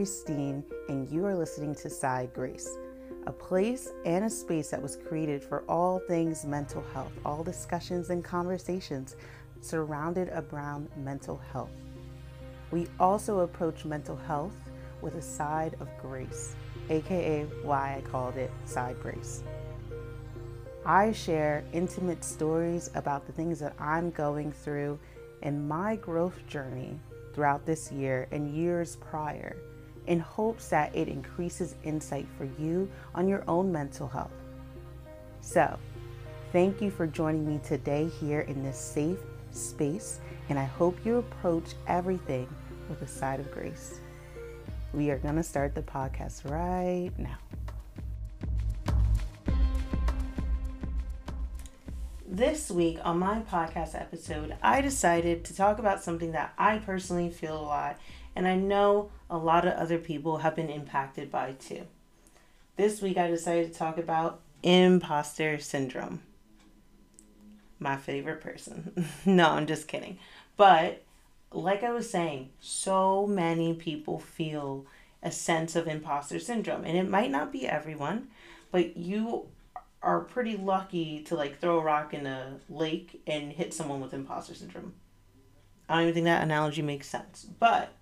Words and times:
Grace 0.00 0.22
Dean, 0.22 0.64
and 0.88 1.06
you 1.10 1.26
are 1.26 1.34
listening 1.34 1.74
to 1.74 1.90
Side 1.90 2.32
Grace, 2.32 2.78
a 3.26 3.32
place 3.32 3.90
and 4.06 4.24
a 4.24 4.30
space 4.30 4.70
that 4.70 4.80
was 4.80 4.96
created 4.96 5.44
for 5.44 5.62
all 5.68 5.98
things 6.08 6.46
mental 6.46 6.82
health, 6.94 7.12
all 7.22 7.44
discussions 7.44 8.08
and 8.08 8.24
conversations 8.24 9.16
surrounded 9.60 10.30
around 10.32 10.88
mental 10.96 11.38
health. 11.52 11.74
We 12.70 12.86
also 12.98 13.40
approach 13.40 13.84
mental 13.84 14.16
health 14.16 14.56
with 15.02 15.16
a 15.16 15.20
side 15.20 15.76
of 15.80 15.88
grace, 16.00 16.54
aka 16.88 17.42
why 17.62 17.96
I 17.98 18.10
called 18.10 18.38
it 18.38 18.50
Side 18.64 18.98
Grace. 19.02 19.42
I 20.86 21.12
share 21.12 21.62
intimate 21.74 22.24
stories 22.24 22.88
about 22.94 23.26
the 23.26 23.32
things 23.32 23.58
that 23.58 23.74
I'm 23.78 24.12
going 24.12 24.50
through 24.50 24.98
in 25.42 25.68
my 25.68 25.96
growth 25.96 26.46
journey 26.46 26.98
throughout 27.34 27.66
this 27.66 27.92
year 27.92 28.28
and 28.30 28.56
years 28.56 28.96
prior 28.96 29.58
in 30.06 30.20
hopes 30.20 30.68
that 30.68 30.94
it 30.94 31.08
increases 31.08 31.74
insight 31.84 32.26
for 32.36 32.44
you 32.58 32.90
on 33.14 33.28
your 33.28 33.44
own 33.48 33.70
mental 33.70 34.08
health. 34.08 34.30
So, 35.40 35.78
thank 36.52 36.80
you 36.80 36.90
for 36.90 37.06
joining 37.06 37.46
me 37.46 37.60
today 37.64 38.08
here 38.20 38.40
in 38.40 38.62
this 38.62 38.78
safe 38.78 39.18
space, 39.50 40.20
and 40.48 40.58
I 40.58 40.64
hope 40.64 40.98
you 41.04 41.16
approach 41.16 41.74
everything 41.86 42.48
with 42.88 43.02
a 43.02 43.06
side 43.06 43.40
of 43.40 43.50
grace. 43.50 44.00
We 44.92 45.10
are 45.10 45.18
going 45.18 45.36
to 45.36 45.42
start 45.42 45.74
the 45.74 45.82
podcast 45.82 46.50
right 46.50 47.12
now. 47.16 47.38
This 52.26 52.70
week 52.70 52.98
on 53.02 53.18
my 53.18 53.40
podcast 53.40 54.00
episode, 54.00 54.56
I 54.62 54.80
decided 54.80 55.44
to 55.46 55.54
talk 55.54 55.78
about 55.78 56.02
something 56.02 56.32
that 56.32 56.54
I 56.56 56.78
personally 56.78 57.28
feel 57.28 57.56
a 57.56 57.60
lot, 57.60 57.98
and 58.34 58.46
I 58.46 58.54
know 58.54 59.10
a 59.28 59.38
lot 59.38 59.66
of 59.66 59.74
other 59.74 59.98
people 59.98 60.38
have 60.38 60.56
been 60.56 60.70
impacted 60.70 61.30
by 61.30 61.52
too. 61.52 61.86
This 62.76 63.02
week, 63.02 63.18
I 63.18 63.28
decided 63.28 63.72
to 63.72 63.78
talk 63.78 63.98
about 63.98 64.40
imposter 64.62 65.58
syndrome. 65.58 66.22
My 67.78 67.96
favorite 67.96 68.40
person. 68.40 69.06
no, 69.26 69.50
I'm 69.50 69.66
just 69.66 69.88
kidding. 69.88 70.18
But 70.56 71.02
like 71.52 71.82
I 71.82 71.92
was 71.92 72.08
saying, 72.08 72.50
so 72.60 73.26
many 73.26 73.74
people 73.74 74.18
feel 74.18 74.86
a 75.22 75.30
sense 75.30 75.76
of 75.76 75.86
imposter 75.86 76.38
syndrome, 76.38 76.84
and 76.84 76.96
it 76.96 77.08
might 77.08 77.30
not 77.30 77.52
be 77.52 77.66
everyone, 77.66 78.28
but 78.70 78.96
you 78.96 79.46
are 80.02 80.20
pretty 80.20 80.56
lucky 80.56 81.20
to 81.24 81.34
like 81.34 81.58
throw 81.58 81.78
a 81.78 81.82
rock 81.82 82.14
in 82.14 82.26
a 82.26 82.58
lake 82.70 83.20
and 83.26 83.52
hit 83.52 83.74
someone 83.74 84.00
with 84.00 84.14
imposter 84.14 84.54
syndrome. 84.54 84.94
I 85.90 85.94
don't 85.94 86.02
even 86.02 86.14
think 86.14 86.24
that 86.24 86.42
analogy 86.42 86.82
makes 86.82 87.08
sense. 87.08 87.46
But 87.58 87.94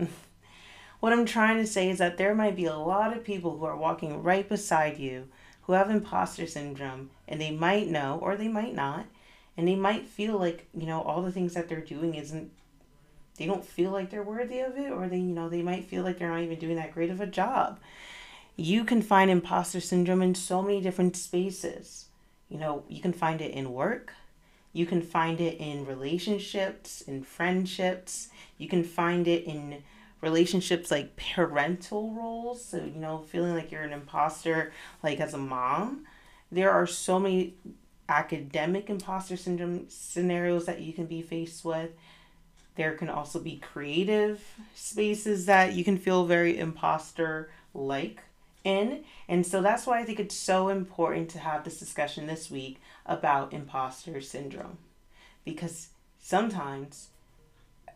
what 1.00 1.12
I'm 1.12 1.26
trying 1.26 1.58
to 1.58 1.66
say 1.66 1.90
is 1.90 1.98
that 1.98 2.18
there 2.18 2.34
might 2.34 2.56
be 2.56 2.66
a 2.66 2.76
lot 2.76 3.16
of 3.16 3.24
people 3.24 3.58
who 3.58 3.64
are 3.64 3.76
walking 3.76 4.22
right 4.22 4.48
beside 4.48 4.98
you 4.98 5.28
who 5.62 5.72
have 5.72 5.90
imposter 5.90 6.46
syndrome 6.46 7.10
and 7.26 7.40
they 7.40 7.50
might 7.50 7.88
know 7.88 8.18
or 8.22 8.36
they 8.36 8.48
might 8.48 8.74
not 8.74 9.06
and 9.56 9.66
they 9.66 9.76
might 9.76 10.06
feel 10.06 10.38
like, 10.38 10.66
you 10.76 10.86
know, 10.86 11.02
all 11.02 11.22
the 11.22 11.32
things 11.32 11.54
that 11.54 11.68
they're 11.68 11.80
doing 11.80 12.14
isn't 12.14 12.50
they 13.36 13.46
don't 13.46 13.64
feel 13.64 13.92
like 13.92 14.10
they're 14.10 14.22
worthy 14.22 14.60
of 14.60 14.76
it 14.76 14.90
or 14.90 15.08
they, 15.08 15.18
you 15.18 15.34
know, 15.34 15.48
they 15.48 15.62
might 15.62 15.84
feel 15.84 16.02
like 16.02 16.18
they're 16.18 16.30
not 16.30 16.42
even 16.42 16.58
doing 16.58 16.76
that 16.76 16.92
great 16.92 17.10
of 17.10 17.20
a 17.20 17.26
job 17.26 17.78
you 18.58 18.84
can 18.84 19.00
find 19.00 19.30
imposter 19.30 19.80
syndrome 19.80 20.20
in 20.20 20.34
so 20.34 20.60
many 20.60 20.80
different 20.80 21.16
spaces. 21.16 22.06
You 22.48 22.58
know, 22.58 22.82
you 22.88 23.00
can 23.00 23.12
find 23.12 23.40
it 23.40 23.52
in 23.52 23.72
work, 23.72 24.12
you 24.78 24.86
can 24.86 25.02
find 25.02 25.40
it 25.40 25.58
in 25.58 25.84
relationships, 25.84 27.00
in 27.00 27.24
friendships, 27.24 28.28
you 28.58 28.68
can 28.68 28.84
find 28.84 29.26
it 29.26 29.42
in 29.42 29.82
relationships 30.20 30.88
like 30.88 31.16
parental 31.16 32.12
roles. 32.12 32.64
So, 32.64 32.76
you 32.76 33.00
know, 33.00 33.24
feeling 33.28 33.54
like 33.54 33.72
you're 33.72 33.82
an 33.82 33.92
imposter, 33.92 34.72
like 35.02 35.18
as 35.18 35.34
a 35.34 35.38
mom. 35.38 36.06
There 36.52 36.70
are 36.70 36.86
so 36.86 37.18
many 37.18 37.54
academic 38.08 38.88
imposter 38.88 39.36
syndrome 39.36 39.86
scenarios 39.88 40.66
that 40.66 40.80
you 40.80 40.92
can 40.92 41.06
be 41.06 41.22
faced 41.22 41.64
with. 41.64 41.90
There 42.76 42.92
can 42.92 43.10
also 43.10 43.40
be 43.40 43.56
creative 43.56 44.44
spaces 44.76 45.46
that 45.46 45.72
you 45.72 45.82
can 45.82 45.98
feel 45.98 46.24
very 46.24 46.56
imposter 46.56 47.50
like 47.74 48.22
in. 48.62 49.02
And 49.28 49.44
so 49.44 49.60
that's 49.60 49.88
why 49.88 49.98
I 49.98 50.04
think 50.04 50.20
it's 50.20 50.36
so 50.36 50.68
important 50.68 51.30
to 51.30 51.40
have 51.40 51.64
this 51.64 51.80
discussion 51.80 52.28
this 52.28 52.48
week 52.48 52.80
about 53.08 53.52
imposter 53.52 54.20
syndrome. 54.20 54.78
Because 55.44 55.88
sometimes, 56.20 57.08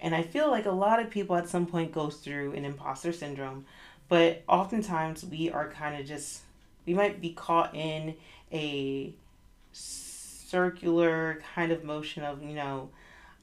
and 0.00 0.14
I 0.14 0.22
feel 0.22 0.50
like 0.50 0.66
a 0.66 0.72
lot 0.72 1.00
of 1.00 1.10
people 1.10 1.36
at 1.36 1.48
some 1.48 1.66
point 1.66 1.92
goes 1.92 2.16
through 2.16 2.54
an 2.54 2.64
imposter 2.64 3.12
syndrome, 3.12 3.66
but 4.08 4.42
oftentimes 4.48 5.24
we 5.24 5.50
are 5.50 5.70
kind 5.70 6.00
of 6.00 6.06
just, 6.06 6.40
we 6.86 6.94
might 6.94 7.20
be 7.20 7.32
caught 7.32 7.74
in 7.74 8.14
a 8.50 9.14
circular 9.72 11.40
kind 11.54 11.72
of 11.72 11.84
motion 11.84 12.24
of, 12.24 12.42
you 12.42 12.54
know, 12.54 12.90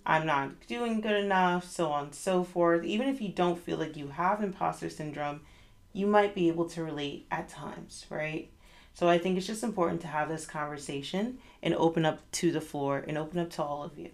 I'm 0.05 0.25
not 0.25 0.65
doing 0.67 1.01
good 1.01 1.23
enough, 1.23 1.69
so 1.69 1.91
on 1.91 2.05
and 2.05 2.15
so 2.15 2.43
forth. 2.43 2.83
Even 2.83 3.07
if 3.07 3.21
you 3.21 3.29
don't 3.29 3.59
feel 3.59 3.77
like 3.77 3.95
you 3.95 4.07
have 4.07 4.41
imposter 4.41 4.89
syndrome, 4.89 5.41
you 5.93 6.07
might 6.07 6.33
be 6.33 6.47
able 6.47 6.67
to 6.69 6.83
relate 6.83 7.25
at 7.31 7.49
times, 7.49 8.05
right? 8.09 8.49
So 8.93 9.07
I 9.07 9.17
think 9.17 9.37
it's 9.37 9.47
just 9.47 9.63
important 9.63 10.01
to 10.01 10.07
have 10.07 10.29
this 10.29 10.45
conversation 10.45 11.37
and 11.61 11.73
open 11.75 12.05
up 12.05 12.19
to 12.31 12.51
the 12.51 12.61
floor 12.61 13.03
and 13.07 13.17
open 13.17 13.39
up 13.39 13.49
to 13.51 13.63
all 13.63 13.83
of 13.83 13.97
you. 13.97 14.11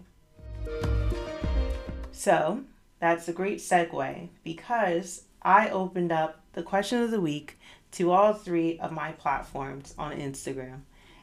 So 2.12 2.62
that's 2.98 3.28
a 3.28 3.32
great 3.32 3.58
segue 3.58 4.28
because 4.42 5.22
I 5.42 5.68
opened 5.68 6.12
up 6.12 6.40
the 6.54 6.62
question 6.62 7.02
of 7.02 7.10
the 7.10 7.20
week 7.20 7.58
to 7.92 8.10
all 8.10 8.32
three 8.32 8.78
of 8.78 8.90
my 8.90 9.12
platforms 9.12 9.94
on 9.98 10.16
Instagram. 10.16 10.80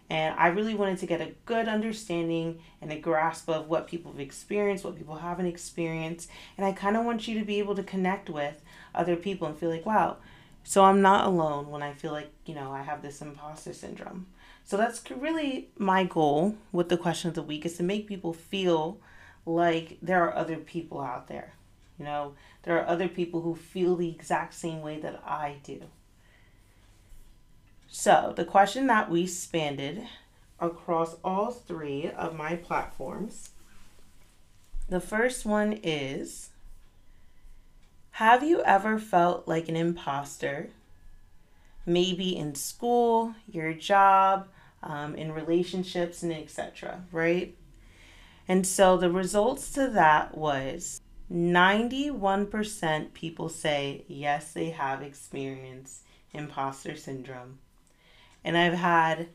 And 0.10 0.36
I 0.38 0.48
really 0.48 0.76
wanted 0.76 1.00
to 1.00 1.06
get 1.06 1.22
a 1.22 1.34
good 1.46 1.68
understanding 1.68 2.60
and 2.82 2.92
a 2.92 3.00
grasp 3.00 3.50
of 3.50 3.68
what 3.68 3.88
people 3.88 4.12
have 4.12 4.20
experienced, 4.20 4.84
what 4.84 4.98
people 4.98 5.16
haven't 5.16 5.48
experienced. 5.48 6.30
And 6.58 6.66
I 6.66 6.72
kind 6.72 6.96
of 6.96 7.06
want 7.06 7.28
you 7.28 7.40
to 7.40 7.46
be 7.46 7.60
able 7.60 7.76
to 7.76 7.84
connect 7.84 8.30
with 8.30 8.62
other 8.94 9.16
people 9.16 9.48
and 9.48 9.58
feel 9.58 9.70
like, 9.70 9.86
wow, 9.86 10.18
so 10.64 10.84
I'm 10.84 11.02
not 11.02 11.26
alone 11.26 11.70
when 11.70 11.82
I 11.82 11.94
feel 11.94 12.12
like, 12.12 12.30
you 12.46 12.56
know, 12.56 12.72
I 12.72 12.84
have 12.84 13.02
this 13.02 13.22
imposter 13.22 13.74
syndrome. 13.74 14.28
So 14.66 14.78
that's 14.78 15.04
really 15.12 15.70
my 15.78 16.04
goal 16.04 16.56
with 16.72 16.90
the 16.90 16.98
question 16.98 17.28
of 17.28 17.36
the 17.36 17.44
week 17.44 17.66
is 17.66 17.78
to 17.78 17.84
make 17.84 18.08
people 18.08 18.34
feel 18.34 18.98
like 19.46 19.98
there 20.02 20.24
are 20.24 20.36
other 20.36 20.58
people 20.58 21.02
out 21.02 21.28
there. 21.28 21.54
You 22.00 22.06
know, 22.06 22.34
there 22.64 22.80
are 22.80 22.88
other 22.88 23.08
people 23.08 23.42
who 23.42 23.56
feel 23.56 23.96
the 23.96 24.10
exact 24.10 24.54
same 24.54 24.82
way 24.82 25.00
that 25.00 25.22
I 25.26 25.58
do. 25.64 25.82
So, 27.88 28.34
the 28.36 28.46
question 28.46 28.88
that 28.88 29.12
we 29.12 29.28
spanned 29.28 30.08
across 30.60 31.18
all 31.24 31.52
three 31.52 32.10
of 32.10 32.36
my 32.36 32.56
platforms. 32.56 33.50
The 34.90 35.02
first 35.02 35.46
one 35.46 35.80
is 35.84 36.50
have 38.12 38.44
you 38.44 38.64
ever 38.64 38.98
felt 39.00 39.48
like 39.48 39.68
an 39.68 39.76
imposter? 39.76 40.70
Maybe 41.86 42.36
in 42.36 42.56
school, 42.56 43.36
your 43.52 43.74
job, 43.74 44.48
um, 44.84 45.16
in 45.16 45.32
relationships, 45.32 46.24
and 46.24 46.32
etc., 46.32 47.04
right? 47.12 47.56
And 48.48 48.68
so 48.68 48.98
the 48.98 49.10
results 49.10 49.72
to 49.72 49.88
that 49.90 50.38
was 50.38 51.02
91% 51.32 53.14
people 53.14 53.50
say 53.50 54.04
yes, 54.08 54.52
they 54.52 54.70
have 54.70 55.02
experienced 55.02 56.02
imposter 56.34 56.96
syndrome. 56.96 57.60
And 58.44 58.58
I've 58.58 58.74
had 58.74 59.30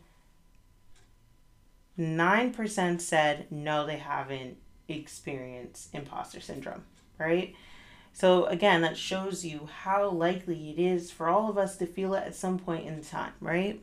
9% 1.99 3.01
said 3.01 3.47
no, 3.51 3.87
they 3.87 3.97
haven't 3.97 4.59
experienced 4.89 5.95
imposter 5.95 6.41
syndrome, 6.41 6.85
right? 7.19 7.55
So, 8.13 8.47
again, 8.47 8.83
that 8.83 8.97
shows 8.97 9.45
you 9.45 9.69
how 9.83 10.09
likely 10.11 10.71
it 10.71 10.79
is 10.79 11.11
for 11.11 11.29
all 11.29 11.49
of 11.49 11.59
us 11.59 11.77
to 11.77 11.87
feel 11.87 12.15
it 12.15 12.25
at 12.25 12.35
some 12.35 12.59
point 12.59 12.87
in 12.87 13.03
time, 13.03 13.33
right? 13.41 13.81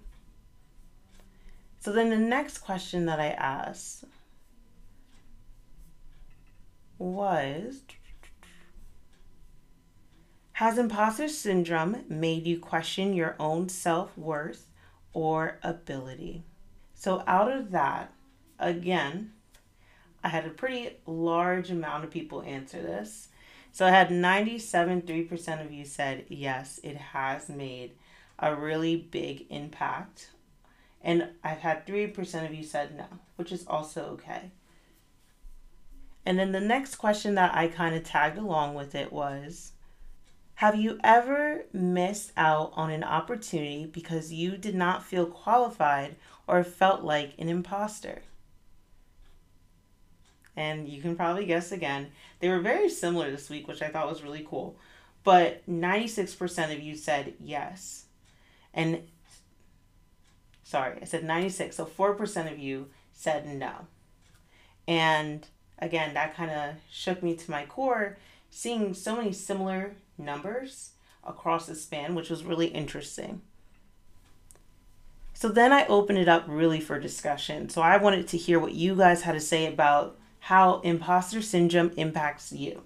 So, 1.86 1.92
then 1.92 2.10
the 2.10 2.18
next 2.18 2.58
question 2.58 3.06
that 3.06 3.20
I 3.20 3.28
asked 3.28 4.06
was 6.98 7.82
Has 10.54 10.80
imposter 10.80 11.28
syndrome 11.28 12.04
made 12.10 12.48
you 12.48 12.58
question 12.58 13.14
your 13.14 13.36
own 13.40 13.70
self 13.70 14.18
worth 14.18 14.72
or 15.14 15.60
ability? 15.62 16.42
So, 16.96 17.24
out 17.28 17.52
of 17.52 17.70
that, 17.70 18.12
again, 18.58 19.34
I 20.24 20.30
had 20.30 20.48
a 20.48 20.50
pretty 20.50 20.98
large 21.06 21.70
amount 21.70 22.04
of 22.04 22.10
people 22.10 22.42
answer 22.42 22.81
this. 22.81 23.28
So 23.72 23.86
I 23.86 23.92
had 23.92 24.10
97.3% 24.10 25.64
of 25.64 25.72
you 25.72 25.86
said 25.86 26.26
yes, 26.30 26.80
it 26.81 26.98
has 26.98 27.48
made 27.48 27.92
a 28.40 28.56
really 28.56 28.96
big 28.96 29.46
impact. 29.52 30.31
And 31.06 31.30
I've 31.44 31.60
had 31.60 31.86
3% 31.86 32.46
of 32.46 32.54
you 32.56 32.63
said 32.63 32.98
no, 32.98 33.06
which 33.36 33.52
is 33.52 33.66
also 33.68 34.06
okay. 34.13 34.50
And 36.25 36.40
then 36.40 36.52
the 36.52 36.60
next 36.60 36.96
question 36.96 37.36
that 37.36 37.54
I 37.54 37.68
kind 37.68 37.94
of 37.94 38.04
tagged 38.04 38.40
along 38.40 38.74
with 38.74 38.96
it 38.96 39.13
was 39.13 39.74
Have 40.56 40.75
you 40.75 41.00
ever 41.04 41.66
missed 41.72 42.31
out 42.36 42.74
on 42.75 42.90
an 42.90 43.04
opportunity 43.04 43.86
because 43.86 44.34
you 44.34 44.57
did 44.57 44.74
not 44.74 45.06
feel 45.06 45.28
qualified 45.28 46.16
or 46.48 46.63
felt 46.63 47.04
like 47.04 47.34
an 47.38 47.50
imposter? 47.50 48.24
And 50.57 50.90
you 50.90 51.04
can 51.04 51.16
probably 51.16 51.46
guess 51.46 51.72
again. 51.72 52.07
They 52.40 52.50
were 52.50 52.62
very 52.62 52.90
similar 52.90 53.30
this 53.30 53.50
week, 53.52 53.68
which 53.68 53.84
I 53.84 53.90
thought 53.90 54.10
was 54.10 54.24
really 54.24 54.46
cool. 54.50 54.75
But 55.24 55.69
96% 55.69 56.74
of 56.74 56.81
you 56.81 56.96
said 56.96 57.36
yes. 57.40 58.06
And 58.74 59.04
sorry, 60.66 60.98
I 61.02 61.06
said 61.06 61.24
96. 61.24 61.78
So 61.78 61.86
4% 61.86 62.52
of 62.52 62.60
you 62.60 62.88
said 63.14 63.48
no. 63.48 63.88
And 64.86 65.48
again, 65.80 66.14
that 66.16 66.36
kind 66.36 66.52
of 66.52 66.76
shook 66.92 67.24
me 67.24 67.36
to 67.36 67.52
my 67.52 67.66
core, 67.66 68.18
seeing 68.50 68.94
so 68.94 69.16
many 69.16 69.32
similar 69.32 69.96
numbers 70.18 70.92
across 71.24 71.68
the 71.68 71.76
span, 71.76 72.16
which 72.16 72.30
was 72.30 72.44
really 72.44 72.68
interesting. 72.68 73.42
So 75.34 75.50
then 75.50 75.72
I 75.72 75.86
opened 75.88 76.18
it 76.18 76.28
up 76.28 76.46
really 76.48 76.80
for 76.80 77.00
discussion. 77.00 77.70
So 77.70 77.82
I 77.82 77.98
wanted 77.98 78.28
to 78.30 78.38
hear 78.38 78.60
what 78.60 78.74
you 78.74 78.96
guys 78.96 79.22
had 79.22 79.34
to 79.34 79.40
say 79.40 79.66
about 79.66 80.18
how 80.40 80.80
imposter 80.82 81.42
syndrome 81.42 81.92
impacts 81.98 82.52
you. 82.52 82.84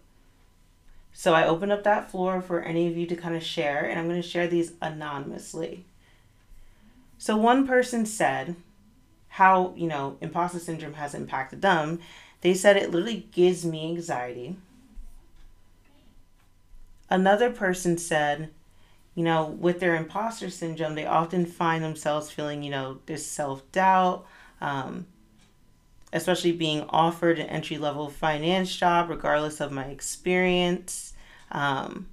So 1.11 1.33
I 1.33 1.45
opened 1.45 1.71
up 1.71 1.83
that 1.83 2.09
floor 2.09 2.41
for 2.41 2.61
any 2.61 2.87
of 2.87 2.97
you 2.97 3.05
to 3.07 3.15
kind 3.15 3.35
of 3.35 3.43
share, 3.43 3.85
and 3.85 3.99
I'm 3.99 4.07
going 4.07 4.21
to 4.21 4.27
share 4.27 4.47
these 4.47 4.73
anonymously. 4.81 5.85
So 7.19 7.35
one 7.35 7.67
person 7.67 8.05
said 8.05 8.55
how, 9.27 9.73
you 9.75 9.87
know, 9.87 10.17
imposter 10.21 10.57
syndrome 10.57 10.93
has 10.93 11.13
impacted 11.13 11.61
them. 11.61 11.99
They 12.41 12.53
said 12.53 12.77
it 12.77 12.91
literally 12.91 13.27
gives 13.33 13.65
me 13.65 13.89
anxiety. 13.89 14.55
Another 17.09 17.51
person 17.51 17.97
said, 17.97 18.49
you 19.15 19.23
know, 19.23 19.45
with 19.45 19.81
their 19.81 19.95
imposter 19.95 20.49
syndrome, 20.49 20.95
they 20.95 21.05
often 21.05 21.45
find 21.45 21.83
themselves 21.83 22.31
feeling, 22.31 22.63
you 22.63 22.71
know, 22.71 22.99
this 23.05 23.25
self 23.25 23.69
doubt, 23.73 24.25
um, 24.61 25.05
especially 26.13 26.53
being 26.53 26.85
offered 26.89 27.37
an 27.37 27.47
entry 27.47 27.77
level 27.77 28.09
finance 28.09 28.73
job, 28.73 29.09
regardless 29.09 29.59
of 29.59 29.73
my 29.73 29.85
experience, 29.85 31.13
um, 31.51 32.07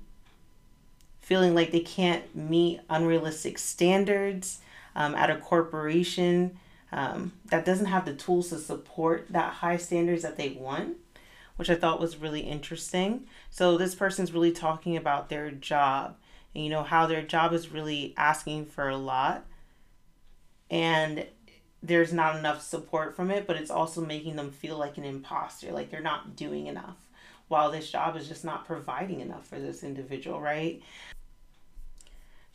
feeling 1.21 1.55
like 1.55 1.71
they 1.71 1.81
can't 1.81 2.35
meet 2.35 2.81
unrealistic 2.91 3.57
standards 3.57 4.61
um, 4.97 5.15
at 5.15 5.31
a 5.31 5.37
corporation 5.37 6.59
um, 6.91 7.33
that 7.51 7.65
doesn't 7.65 7.87
have 7.87 8.05
the 8.05 8.15
tools 8.15 8.49
to 8.49 8.59
support 8.59 9.27
that 9.31 9.53
high 9.53 9.77
standards 9.77 10.23
that 10.23 10.37
they 10.37 10.49
want, 10.49 10.97
which 11.57 11.71
I 11.71 11.77
thought 11.77 12.01
was 12.01 12.17
really 12.17 12.41
interesting. 12.41 13.27
So 13.51 13.77
this 13.77 13.95
person's 13.95 14.33
really 14.33 14.53
talking 14.53 14.97
about 14.97 15.29
their 15.29 15.53
job 15.53 16.17
and 16.55 16.65
you 16.65 16.71
know 16.71 16.83
how 16.83 17.07
their 17.07 17.23
job 17.23 17.53
is 17.53 17.71
really 17.71 18.15
asking 18.17 18.67
for 18.67 18.89
a 18.89 18.97
lot 18.97 19.45
and 20.71 21.27
there's 21.83 22.13
not 22.13 22.37
enough 22.37 22.63
support 22.63 23.15
from 23.15 23.31
it, 23.31 23.47
but 23.47 23.57
it's 23.57 23.71
also 23.71 24.05
making 24.05 24.35
them 24.35 24.51
feel 24.51 24.77
like 24.77 24.97
an 24.97 25.05
imposter, 25.05 25.71
like 25.71 25.91
they're 25.91 26.01
not 26.01 26.35
doing 26.35 26.67
enough 26.67 26.97
while 27.49 27.71
this 27.71 27.91
job 27.91 28.17
is 28.17 28.27
just 28.27 28.45
not 28.45 28.67
providing 28.67 29.21
enough 29.21 29.47
for 29.47 29.61
this 29.61 29.85
individual, 29.85 30.41
right? 30.41 30.83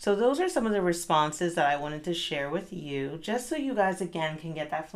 So, 0.01 0.15
those 0.15 0.39
are 0.39 0.49
some 0.49 0.65
of 0.65 0.71
the 0.71 0.81
responses 0.81 1.53
that 1.53 1.69
I 1.69 1.75
wanted 1.75 2.03
to 2.05 2.15
share 2.15 2.49
with 2.49 2.73
you, 2.73 3.19
just 3.21 3.47
so 3.47 3.55
you 3.55 3.75
guys 3.75 4.01
again 4.01 4.39
can 4.39 4.55
get 4.55 4.71
that 4.71 4.89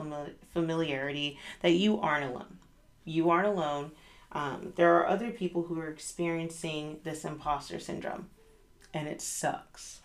familiarity 0.51 1.37
that 1.61 1.73
you 1.73 2.01
aren't 2.01 2.31
alone. 2.31 2.57
You 3.03 3.29
aren't 3.29 3.45
alone. 3.45 3.91
Um, 4.31 4.73
there 4.77 4.95
are 4.95 5.07
other 5.07 5.29
people 5.29 5.61
who 5.61 5.79
are 5.79 5.89
experiencing 5.89 7.01
this 7.03 7.23
imposter 7.23 7.79
syndrome, 7.79 8.29
and 8.95 9.07
it 9.07 9.21
sucks. 9.21 9.99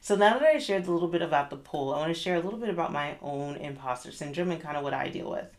So 0.00 0.16
now 0.16 0.40
that 0.40 0.56
I 0.56 0.58
shared 0.58 0.88
a 0.88 0.90
little 0.90 1.06
bit 1.06 1.22
about 1.22 1.50
the 1.50 1.56
poll, 1.56 1.94
I 1.94 1.98
want 1.98 2.12
to 2.12 2.20
share 2.20 2.34
a 2.34 2.40
little 2.40 2.58
bit 2.58 2.68
about 2.68 2.92
my 2.92 3.16
own 3.22 3.54
imposter 3.58 4.10
syndrome 4.10 4.50
and 4.50 4.60
kind 4.60 4.76
of 4.76 4.82
what 4.82 4.92
I 4.92 5.08
deal 5.08 5.30
with. 5.30 5.56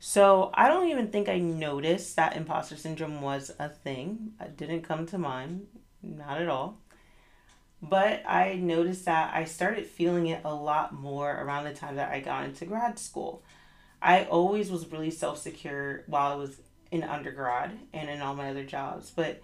So 0.00 0.52
I 0.54 0.68
don't 0.68 0.88
even 0.88 1.08
think 1.08 1.28
I 1.28 1.36
noticed 1.38 2.16
that 2.16 2.34
imposter 2.34 2.76
syndrome 2.76 3.20
was 3.20 3.52
a 3.58 3.68
thing. 3.68 4.32
It 4.40 4.56
didn't 4.56 4.84
come 4.84 5.04
to 5.08 5.18
mind, 5.18 5.66
not 6.02 6.40
at 6.40 6.48
all. 6.48 6.78
But 7.82 8.22
I 8.28 8.54
noticed 8.54 9.06
that 9.06 9.34
I 9.34 9.44
started 9.44 9.86
feeling 9.86 10.28
it 10.28 10.42
a 10.44 10.54
lot 10.54 10.94
more 10.94 11.32
around 11.32 11.64
the 11.64 11.74
time 11.74 11.96
that 11.96 12.12
I 12.12 12.20
got 12.20 12.44
into 12.44 12.64
grad 12.64 12.98
school. 12.98 13.42
I 14.00 14.24
always 14.24 14.70
was 14.70 14.90
really 14.90 15.10
self 15.10 15.38
secure 15.38 16.04
while 16.06 16.32
I 16.32 16.36
was 16.36 16.56
in 16.92 17.02
undergrad 17.02 17.72
and 17.92 18.08
in 18.08 18.20
all 18.20 18.34
my 18.34 18.50
other 18.50 18.64
jobs. 18.64 19.10
But 19.10 19.42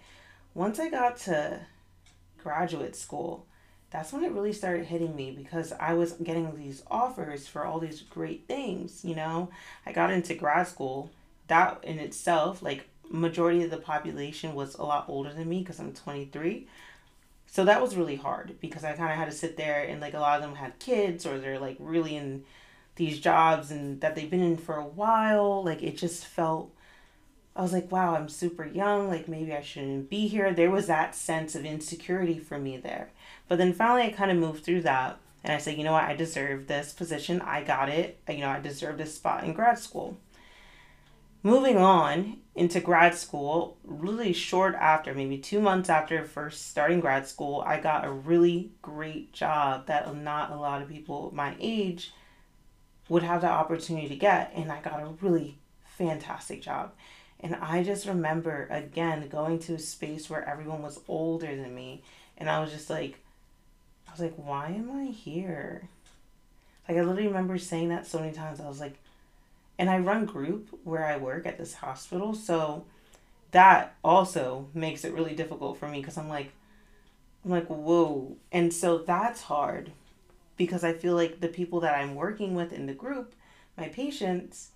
once 0.53 0.79
I 0.79 0.89
got 0.89 1.17
to 1.17 1.59
graduate 2.41 2.95
school, 2.95 3.45
that's 3.91 4.13
when 4.13 4.23
it 4.23 4.31
really 4.31 4.53
started 4.53 4.85
hitting 4.85 5.15
me 5.15 5.31
because 5.31 5.73
I 5.73 5.93
was 5.93 6.13
getting 6.13 6.55
these 6.55 6.83
offers 6.89 7.47
for 7.47 7.65
all 7.65 7.79
these 7.79 8.01
great 8.01 8.47
things, 8.47 9.03
you 9.03 9.15
know. 9.15 9.49
I 9.85 9.91
got 9.91 10.11
into 10.11 10.35
grad 10.35 10.67
school. 10.67 11.11
That 11.47 11.83
in 11.83 11.97
itself, 11.97 12.61
like 12.61 12.87
majority 13.09 13.63
of 13.63 13.71
the 13.71 13.77
population 13.77 14.53
was 14.53 14.75
a 14.75 14.83
lot 14.83 15.05
older 15.07 15.33
than 15.33 15.49
me 15.49 15.59
because 15.59 15.79
I'm 15.79 15.93
23. 15.93 16.67
So 17.51 17.65
that 17.65 17.81
was 17.81 17.95
really 17.95 18.15
hard 18.15 18.59
because 18.59 18.83
I 18.83 18.93
kind 18.93 19.11
of 19.11 19.17
had 19.17 19.25
to 19.25 19.31
sit 19.31 19.57
there 19.57 19.83
and 19.83 19.99
like 19.99 20.13
a 20.13 20.19
lot 20.19 20.37
of 20.37 20.43
them 20.43 20.55
had 20.55 20.77
kids 20.79 21.25
or 21.25 21.39
they're 21.39 21.59
like 21.59 21.77
really 21.79 22.15
in 22.15 22.43
these 22.95 23.19
jobs 23.19 23.71
and 23.71 23.99
that 24.01 24.15
they've 24.15 24.29
been 24.29 24.43
in 24.43 24.57
for 24.57 24.75
a 24.75 24.85
while. 24.85 25.63
Like 25.63 25.81
it 25.81 25.97
just 25.97 26.25
felt 26.25 26.71
I 27.55 27.61
was 27.61 27.73
like, 27.73 27.91
wow, 27.91 28.15
I'm 28.15 28.29
super 28.29 28.65
young. 28.65 29.09
Like 29.09 29.27
maybe 29.27 29.53
I 29.53 29.61
shouldn't 29.61 30.09
be 30.09 30.27
here. 30.27 30.53
There 30.53 30.69
was 30.69 30.87
that 30.87 31.15
sense 31.15 31.55
of 31.55 31.65
insecurity 31.65 32.39
for 32.39 32.59
me 32.59 32.77
there. 32.77 33.09
But 33.47 33.57
then 33.57 33.73
finally, 33.73 34.03
I 34.03 34.11
kind 34.11 34.31
of 34.31 34.37
moved 34.37 34.63
through 34.63 34.83
that. 34.83 35.17
And 35.43 35.53
I 35.53 35.57
said, 35.57 35.77
you 35.77 35.83
know 35.83 35.93
what? 35.93 36.03
I 36.03 36.15
deserve 36.15 36.67
this 36.67 36.93
position. 36.93 37.41
I 37.41 37.63
got 37.63 37.89
it. 37.89 38.19
You 38.29 38.39
know, 38.39 38.49
I 38.49 38.59
deserve 38.59 38.97
this 38.97 39.15
spot 39.15 39.43
in 39.43 39.53
grad 39.53 39.79
school. 39.79 40.17
Moving 41.41 41.77
on 41.77 42.39
into 42.53 42.81
grad 42.81 43.15
school, 43.15 43.77
really 43.85 44.33
short 44.33 44.75
after, 44.75 45.13
maybe 45.13 45.37
two 45.37 45.61
months 45.61 45.89
after 45.89 46.25
first 46.25 46.69
starting 46.69 46.99
grad 46.99 47.27
school, 47.27 47.63
I 47.65 47.79
got 47.79 48.05
a 48.05 48.11
really 48.11 48.71
great 48.81 49.31
job 49.31 49.87
that 49.87 50.13
not 50.13 50.51
a 50.51 50.57
lot 50.57 50.81
of 50.81 50.89
people 50.89 51.31
my 51.33 51.55
age 51.59 52.11
would 53.07 53.23
have 53.23 53.41
the 53.41 53.47
opportunity 53.47 54.09
to 54.09 54.15
get. 54.15 54.51
And 54.53 54.69
I 54.71 54.81
got 54.81 55.01
a 55.01 55.13
really 55.21 55.57
fantastic 55.85 56.61
job. 56.61 56.91
And 57.39 57.55
I 57.55 57.83
just 57.83 58.05
remember 58.05 58.67
again 58.69 59.29
going 59.29 59.59
to 59.59 59.75
a 59.75 59.79
space 59.79 60.29
where 60.29 60.47
everyone 60.47 60.81
was 60.81 60.99
older 61.07 61.55
than 61.55 61.73
me. 61.73 62.03
And 62.37 62.49
I 62.49 62.59
was 62.59 62.71
just 62.71 62.89
like, 62.89 63.19
I 64.07 64.11
was 64.11 64.19
like, 64.19 64.35
why 64.35 64.67
am 64.67 64.91
I 64.91 65.05
here? 65.05 65.87
Like, 66.87 66.97
I 66.97 67.01
literally 67.01 67.27
remember 67.27 67.57
saying 67.57 67.89
that 67.89 68.07
so 68.07 68.19
many 68.19 68.33
times. 68.33 68.59
I 68.59 68.67
was 68.67 68.79
like, 68.79 68.99
and 69.79 69.89
I 69.89 69.97
run 69.97 70.25
group 70.25 70.77
where 70.83 71.05
I 71.05 71.17
work 71.17 71.47
at 71.47 71.57
this 71.57 71.73
hospital. 71.73 72.35
So 72.35 72.85
that 73.51 73.95
also 74.03 74.67
makes 74.75 75.03
it 75.03 75.13
really 75.13 75.33
difficult 75.33 75.79
for 75.79 75.87
me 75.87 76.01
because 76.01 76.17
I'm 76.17 76.29
like, 76.29 76.51
I'm 77.43 77.49
like, 77.49 77.67
whoa. 77.67 78.35
And 78.51 78.71
so 78.71 78.99
that's 78.99 79.41
hard 79.41 79.91
because 80.57 80.83
I 80.83 80.93
feel 80.93 81.15
like 81.15 81.39
the 81.39 81.47
people 81.47 81.79
that 81.79 81.95
I'm 81.95 82.13
working 82.13 82.53
with 82.53 82.73
in 82.73 82.85
the 82.85 82.93
group, 82.93 83.33
my 83.77 83.87
patients, 83.87 84.69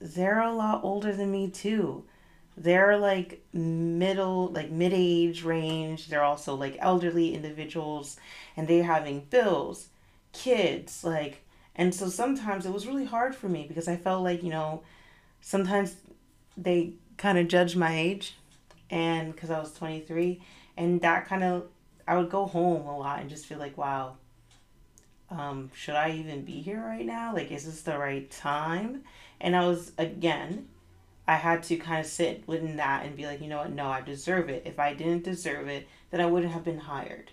they're 0.00 0.40
a 0.40 0.52
lot 0.52 0.82
older 0.82 1.12
than 1.12 1.30
me 1.30 1.50
too 1.50 2.04
they're 2.56 2.96
like 2.96 3.44
middle 3.52 4.48
like 4.48 4.70
mid-age 4.70 5.42
range 5.42 6.06
they're 6.06 6.22
also 6.22 6.54
like 6.54 6.76
elderly 6.78 7.34
individuals 7.34 8.16
and 8.56 8.68
they're 8.68 8.84
having 8.84 9.20
bills 9.30 9.88
kids 10.32 11.02
like 11.02 11.43
and 11.76 11.94
so 11.94 12.08
sometimes 12.08 12.66
it 12.66 12.72
was 12.72 12.86
really 12.86 13.04
hard 13.04 13.34
for 13.34 13.48
me 13.48 13.64
because 13.66 13.88
i 13.88 13.96
felt 13.96 14.22
like 14.22 14.42
you 14.42 14.50
know 14.50 14.82
sometimes 15.40 15.96
they 16.56 16.92
kind 17.16 17.38
of 17.38 17.48
judged 17.48 17.76
my 17.76 17.96
age 17.96 18.36
and 18.90 19.34
because 19.34 19.50
i 19.50 19.58
was 19.58 19.72
23 19.74 20.40
and 20.76 21.00
that 21.00 21.26
kind 21.26 21.44
of 21.44 21.66
i 22.06 22.16
would 22.16 22.30
go 22.30 22.46
home 22.46 22.86
a 22.86 22.98
lot 22.98 23.20
and 23.20 23.30
just 23.30 23.46
feel 23.46 23.58
like 23.58 23.76
wow 23.76 24.16
um, 25.30 25.70
should 25.74 25.94
i 25.94 26.10
even 26.10 26.42
be 26.42 26.60
here 26.60 26.80
right 26.80 27.06
now 27.06 27.34
like 27.34 27.50
is 27.50 27.64
this 27.64 27.82
the 27.82 27.98
right 27.98 28.30
time 28.30 29.02
and 29.40 29.56
i 29.56 29.66
was 29.66 29.92
again 29.98 30.68
I 31.26 31.36
had 31.36 31.62
to 31.64 31.76
kind 31.76 32.00
of 32.00 32.06
sit 32.06 32.46
within 32.46 32.76
that 32.76 33.06
and 33.06 33.16
be 33.16 33.26
like, 33.26 33.40
you 33.40 33.48
know 33.48 33.58
what, 33.58 33.72
no, 33.72 33.86
I 33.86 34.02
deserve 34.02 34.50
it. 34.50 34.62
If 34.66 34.78
I 34.78 34.92
didn't 34.92 35.24
deserve 35.24 35.68
it, 35.68 35.88
then 36.10 36.20
I 36.20 36.26
wouldn't 36.26 36.52
have 36.52 36.64
been 36.64 36.80
hired. 36.80 37.30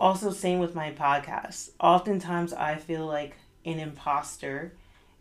Also, 0.00 0.30
same 0.30 0.58
with 0.60 0.74
my 0.74 0.92
podcast. 0.92 1.70
Oftentimes, 1.80 2.52
I 2.52 2.76
feel 2.76 3.06
like 3.06 3.36
an 3.64 3.80
imposter 3.80 4.72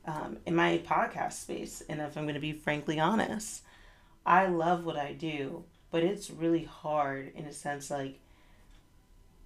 um, 0.06 0.38
in 0.46 0.56
my 0.56 0.80
podcast 0.80 1.34
space. 1.34 1.82
And 1.90 2.00
if 2.00 2.18
I'm 2.18 2.24
going 2.24 2.36
to 2.36 2.40
be 2.40 2.54
frankly 2.54 3.00
honest, 3.00 3.64
I 4.26 4.48
love 4.48 4.86
what 4.86 4.98
I 4.98 5.14
do, 5.14 5.64
but 5.92 6.04
it's 6.04 6.30
really 6.30 6.66
hard 6.66 7.32
in 7.36 7.46
a 7.46 7.54
sense 7.54 7.90
like, 7.90 8.20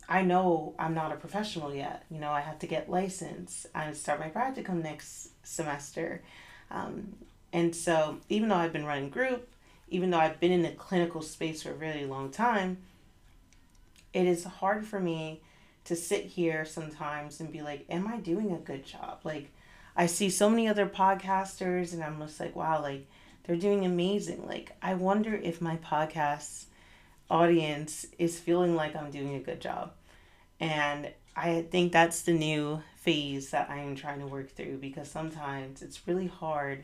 I 0.10 0.24
know 0.24 0.74
I'm 0.78 0.94
not 0.94 1.14
a 1.14 1.16
professional 1.16 1.74
yet. 1.74 2.04
You 2.12 2.20
know, 2.20 2.32
I 2.32 2.42
have 2.42 2.60
to 2.60 2.68
get 2.68 2.90
licensed. 2.90 3.68
I 3.74 3.94
start 3.94 4.20
my 4.20 4.28
practicum 4.28 4.84
next 4.84 5.30
semester. 5.44 6.22
Um, 6.70 7.16
and 7.54 7.74
so, 7.74 8.18
even 8.28 8.50
though 8.50 8.56
I've 8.56 8.74
been 8.74 8.86
running 8.86 9.10
group, 9.10 9.48
even 9.90 10.10
though 10.10 10.20
I've 10.20 10.40
been 10.40 10.52
in 10.52 10.64
the 10.64 10.72
clinical 10.72 11.22
space 11.22 11.64
for 11.64 11.72
a 11.72 11.76
really 11.76 12.06
long 12.06 12.30
time, 12.30 12.78
it 14.14 14.26
is 14.26 14.44
hard 14.44 14.86
for 14.86 15.00
me 15.00 15.42
to 15.86 15.96
sit 15.96 16.26
here 16.26 16.66
sometimes 16.66 17.40
and 17.40 17.52
be 17.52 17.62
like, 17.62 17.86
Am 17.90 18.08
I 18.08 18.18
doing 18.18 18.52
a 18.52 18.58
good 18.58 18.86
job? 18.86 19.20
Like, 19.24 19.52
I 19.96 20.06
see 20.06 20.30
so 20.30 20.50
many 20.50 20.68
other 20.68 20.88
podcasters 20.88 21.94
and 21.94 22.04
I'm 22.04 22.20
just 22.20 22.40
like, 22.40 22.56
wow, 22.56 22.82
like 22.82 23.08
they're 23.44 23.56
doing 23.56 23.86
amazing. 23.86 24.46
Like, 24.48 24.76
I 24.82 24.94
wonder 24.94 25.36
if 25.36 25.62
my 25.62 25.78
podcast 25.78 26.66
audience 27.30 28.06
is 28.18 28.40
feeling 28.40 28.76
like 28.76 28.96
I'm 28.96 29.12
doing 29.12 29.36
a 29.36 29.40
good 29.40 29.62
job. 29.62 29.92
And 30.60 31.12
I 31.36 31.64
think 31.72 31.92
that's 31.92 32.22
the 32.22 32.34
new 32.34 32.82
phase 32.98 33.52
that 33.52 33.70
I 33.70 33.80
am 33.80 33.96
trying 33.96 34.20
to 34.20 34.28
work 34.28 34.52
through 34.52 34.78
because 34.78 35.10
sometimes 35.10 35.82
it's 35.82 36.08
really 36.08 36.28
hard 36.28 36.84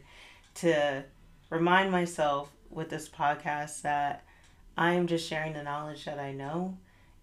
to 0.55 1.03
remind 1.49 1.91
myself 1.91 2.51
with 2.69 2.89
this 2.89 3.07
podcast 3.07 3.81
that 3.83 4.23
I 4.77 4.93
am 4.93 5.07
just 5.07 5.27
sharing 5.27 5.53
the 5.53 5.63
knowledge 5.63 6.05
that 6.05 6.19
I 6.19 6.31
know. 6.31 6.77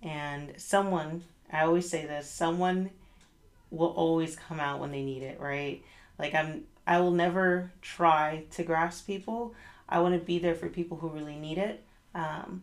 And 0.05 0.53
someone, 0.59 1.25
I 1.51 1.63
always 1.63 1.89
say 1.89 2.07
this, 2.07 2.31
someone 2.31 2.91
will 3.71 3.89
always 3.89 4.37
come 4.37 4.61
out 4.61 4.79
when 4.79 4.93
they 4.93 5.03
need 5.03 5.23
it, 5.23 5.41
right? 5.41 5.83
Like 6.19 6.35
I'm 6.35 6.65
I 6.87 7.01
will 7.01 7.11
never 7.11 7.73
try 7.81 8.45
to 8.53 8.63
grasp 8.63 9.07
people. 9.07 9.55
I 9.89 10.01
want 10.01 10.15
to 10.15 10.25
be 10.25 10.39
there 10.39 10.55
for 10.55 10.69
people 10.69 10.99
who 10.99 11.09
really 11.09 11.37
need 11.37 11.59
it. 11.59 11.83
Um, 12.15 12.63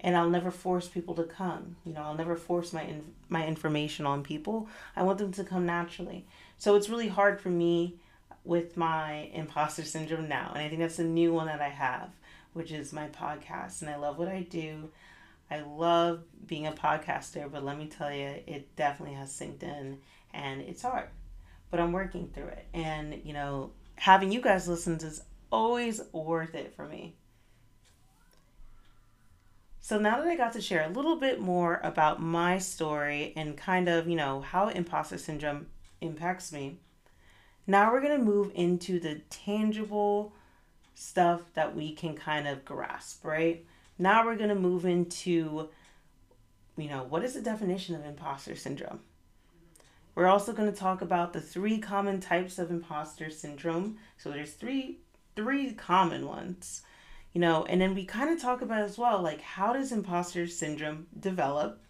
and 0.00 0.16
I'll 0.16 0.30
never 0.30 0.50
force 0.50 0.86
people 0.86 1.14
to 1.16 1.24
come. 1.24 1.76
You 1.84 1.92
know, 1.92 2.02
I'll 2.02 2.14
never 2.14 2.36
force 2.36 2.72
my 2.72 2.94
my 3.28 3.46
information 3.46 4.06
on 4.06 4.22
people. 4.22 4.68
I 4.94 5.02
want 5.02 5.18
them 5.18 5.32
to 5.32 5.44
come 5.44 5.66
naturally. 5.66 6.26
So 6.58 6.76
it's 6.76 6.88
really 6.88 7.08
hard 7.08 7.40
for 7.40 7.48
me 7.48 7.96
with 8.44 8.76
my 8.76 9.30
imposter 9.34 9.82
syndrome 9.84 10.28
now, 10.28 10.52
and 10.54 10.62
I 10.62 10.68
think 10.68 10.80
that's 10.80 10.98
a 10.98 11.04
new 11.04 11.32
one 11.32 11.46
that 11.46 11.60
I 11.60 11.68
have, 11.68 12.10
which 12.52 12.70
is 12.70 12.92
my 12.92 13.08
podcast. 13.08 13.82
And 13.82 13.90
I 13.90 13.96
love 13.96 14.18
what 14.18 14.28
I 14.28 14.42
do. 14.42 14.90
I 15.50 15.60
love 15.60 16.22
being 16.46 16.66
a 16.66 16.72
podcaster, 16.72 17.50
but 17.50 17.64
let 17.64 17.78
me 17.78 17.86
tell 17.86 18.12
you, 18.12 18.34
it 18.46 18.74
definitely 18.76 19.14
has 19.16 19.32
synced 19.32 19.62
in 19.62 19.98
and 20.32 20.60
it's 20.60 20.82
hard, 20.82 21.08
but 21.70 21.80
I'm 21.80 21.92
working 21.92 22.28
through 22.34 22.48
it. 22.48 22.66
And, 22.74 23.20
you 23.24 23.32
know, 23.32 23.70
having 23.96 24.30
you 24.30 24.40
guys 24.40 24.68
listen 24.68 24.94
is 24.96 25.22
always 25.50 26.00
worth 26.12 26.54
it 26.54 26.74
for 26.74 26.86
me. 26.86 27.14
So 29.80 29.98
now 29.98 30.18
that 30.18 30.26
I 30.28 30.36
got 30.36 30.52
to 30.52 30.60
share 30.60 30.84
a 30.84 30.90
little 30.90 31.16
bit 31.16 31.40
more 31.40 31.80
about 31.82 32.20
my 32.20 32.58
story 32.58 33.32
and 33.36 33.56
kind 33.56 33.88
of, 33.88 34.06
you 34.06 34.16
know, 34.16 34.42
how 34.42 34.68
imposter 34.68 35.16
syndrome 35.16 35.68
impacts 36.02 36.52
me, 36.52 36.78
now 37.66 37.90
we're 37.90 38.02
going 38.02 38.18
to 38.18 38.24
move 38.24 38.52
into 38.54 39.00
the 39.00 39.22
tangible 39.30 40.34
stuff 40.94 41.40
that 41.54 41.74
we 41.74 41.94
can 41.94 42.14
kind 42.14 42.46
of 42.46 42.66
grasp, 42.66 43.24
right? 43.24 43.64
Now 43.98 44.24
we're 44.24 44.36
going 44.36 44.48
to 44.50 44.54
move 44.54 44.84
into, 44.84 45.68
you 46.76 46.88
know, 46.88 47.04
what 47.08 47.24
is 47.24 47.34
the 47.34 47.42
definition 47.42 47.96
of 47.96 48.04
imposter 48.04 48.54
syndrome? 48.54 49.00
We're 50.14 50.26
also 50.26 50.52
going 50.52 50.70
to 50.70 50.76
talk 50.76 51.02
about 51.02 51.32
the 51.32 51.40
three 51.40 51.78
common 51.78 52.20
types 52.20 52.58
of 52.58 52.70
imposter 52.70 53.30
syndrome. 53.30 53.98
So 54.16 54.30
there's 54.30 54.52
three 54.52 54.98
three 55.36 55.72
common 55.72 56.26
ones. 56.26 56.82
You 57.32 57.40
know, 57.40 57.64
and 57.66 57.80
then 57.80 57.94
we 57.94 58.04
kind 58.04 58.30
of 58.30 58.40
talk 58.40 58.62
about 58.62 58.82
as 58.82 58.98
well 58.98 59.22
like 59.22 59.40
how 59.40 59.72
does 59.72 59.92
imposter 59.92 60.46
syndrome 60.46 61.06
develop? 61.18 61.80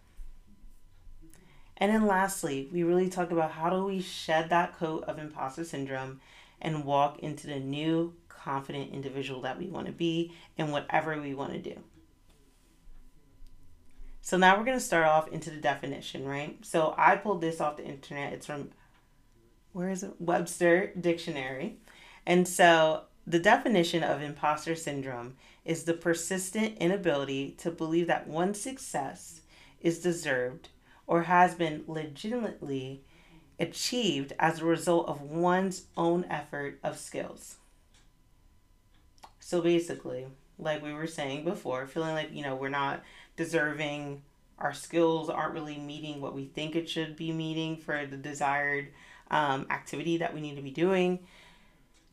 And 1.79 1.93
then 1.93 2.07
lastly, 2.07 2.69
we 2.73 2.83
really 2.83 3.09
talk 3.09 3.31
about 3.31 3.53
how 3.53 3.71
do 3.71 3.85
we 3.85 4.01
shed 4.01 4.51
that 4.51 4.77
coat 4.77 5.05
of 5.05 5.19
imposter 5.19 5.65
syndrome 5.65 6.21
and 6.61 6.85
walk 6.85 7.21
into 7.21 7.47
the 7.47 7.61
new 7.61 8.15
confident 8.29 8.93
individual 8.93 9.41
that 9.43 9.59
we 9.59 9.69
want 9.69 9.87
to 9.87 9.93
be 9.93 10.33
and 10.57 10.73
whatever 10.73 11.21
we 11.21 11.35
want 11.35 11.53
to 11.53 11.59
do. 11.59 11.79
So 14.29 14.37
now 14.37 14.59
we're 14.59 14.67
going 14.67 14.77
to 14.77 14.85
start 14.85 15.07
off 15.07 15.29
into 15.29 15.49
the 15.49 15.57
definition, 15.57 16.29
right? 16.29 16.59
So 16.61 16.95
I 16.99 17.17
pulled 17.17 17.41
this 17.41 17.63
off 17.63 17.79
the 17.79 17.87
internet. 17.87 18.35
It's 18.35 18.45
from, 18.45 18.69
where 19.73 19.89
is 19.89 20.03
it? 20.03 20.13
Webster 20.19 20.93
Dictionary. 21.01 21.79
And 22.27 22.47
so 22.47 23.05
the 23.27 23.39
definition 23.39 24.03
of 24.03 24.21
imposter 24.21 24.75
syndrome 24.75 25.37
is 25.65 25.85
the 25.85 25.95
persistent 25.95 26.77
inability 26.77 27.53
to 27.53 27.71
believe 27.71 28.07
that 28.09 28.29
one's 28.29 28.61
success 28.61 29.41
is 29.81 29.99
deserved 29.99 30.69
or 31.07 31.23
has 31.23 31.55
been 31.55 31.85
legitimately 31.87 33.05
achieved 33.59 34.35
as 34.39 34.61
a 34.61 34.67
result 34.67 35.09
of 35.09 35.23
one's 35.23 35.87
own 35.97 36.27
effort 36.29 36.79
of 36.85 36.99
skills. 36.99 37.57
So 39.41 39.63
basically, 39.63 40.27
like 40.59 40.83
we 40.83 40.93
were 40.93 41.07
saying 41.07 41.45
before, 41.45 41.87
feeling 41.87 42.13
like, 42.13 42.31
you 42.31 42.43
know, 42.43 42.57
we're 42.57 42.69
not 42.69 43.03
deserving. 43.39 44.21
Our 44.59 44.75
skills 44.75 45.31
aren't 45.31 45.55
really 45.55 45.79
meeting 45.79 46.21
what 46.21 46.35
we 46.35 46.45
think 46.45 46.77
it 46.77 46.91
should 46.91 47.17
be 47.17 47.33
meeting 47.33 47.77
for 47.79 48.05
the 48.05 48.17
desired 48.17 48.89
um, 49.31 49.67
activity 49.71 50.19
that 50.19 50.35
we 50.35 50.43
need 50.43 50.57
to 50.57 50.63
be 50.63 50.73
doing. 50.73 51.21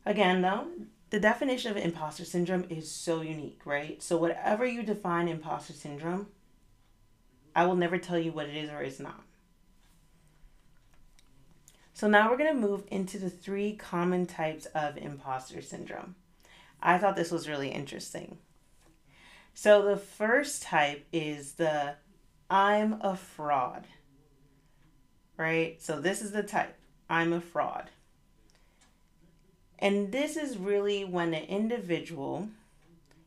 Again, 0.06 0.40
though, 0.40 0.68
the 1.10 1.20
definition 1.20 1.72
of 1.72 1.76
imposter 1.76 2.24
syndrome 2.24 2.64
is 2.70 2.90
so 2.90 3.20
unique, 3.20 3.60
right? 3.64 4.02
So, 4.02 4.16
whatever 4.16 4.64
you 4.64 4.82
define 4.82 5.28
imposter 5.28 5.72
syndrome, 5.72 6.28
I 7.54 7.66
will 7.66 7.76
never 7.76 7.98
tell 7.98 8.18
you 8.18 8.32
what 8.32 8.48
it 8.48 8.56
is 8.56 8.70
or 8.70 8.82
is 8.82 9.00
not. 9.00 9.22
So, 11.94 12.06
now 12.06 12.30
we're 12.30 12.36
going 12.36 12.54
to 12.54 12.68
move 12.68 12.84
into 12.90 13.18
the 13.18 13.30
three 13.30 13.74
common 13.74 14.26
types 14.26 14.66
of 14.66 14.96
imposter 14.96 15.60
syndrome. 15.60 16.14
I 16.80 16.98
thought 16.98 17.16
this 17.16 17.32
was 17.32 17.48
really 17.48 17.70
interesting. 17.70 18.38
So 19.58 19.80
the 19.80 19.96
first 19.96 20.60
type 20.60 21.06
is 21.14 21.52
the 21.52 21.94
I'm 22.50 23.00
a 23.00 23.16
fraud. 23.16 23.86
Right? 25.38 25.80
So 25.80 25.98
this 25.98 26.20
is 26.20 26.32
the 26.32 26.42
type 26.42 26.76
I'm 27.08 27.32
a 27.32 27.40
fraud. 27.40 27.88
And 29.78 30.12
this 30.12 30.36
is 30.36 30.58
really 30.58 31.06
when 31.06 31.32
an 31.32 31.44
individual, 31.44 32.50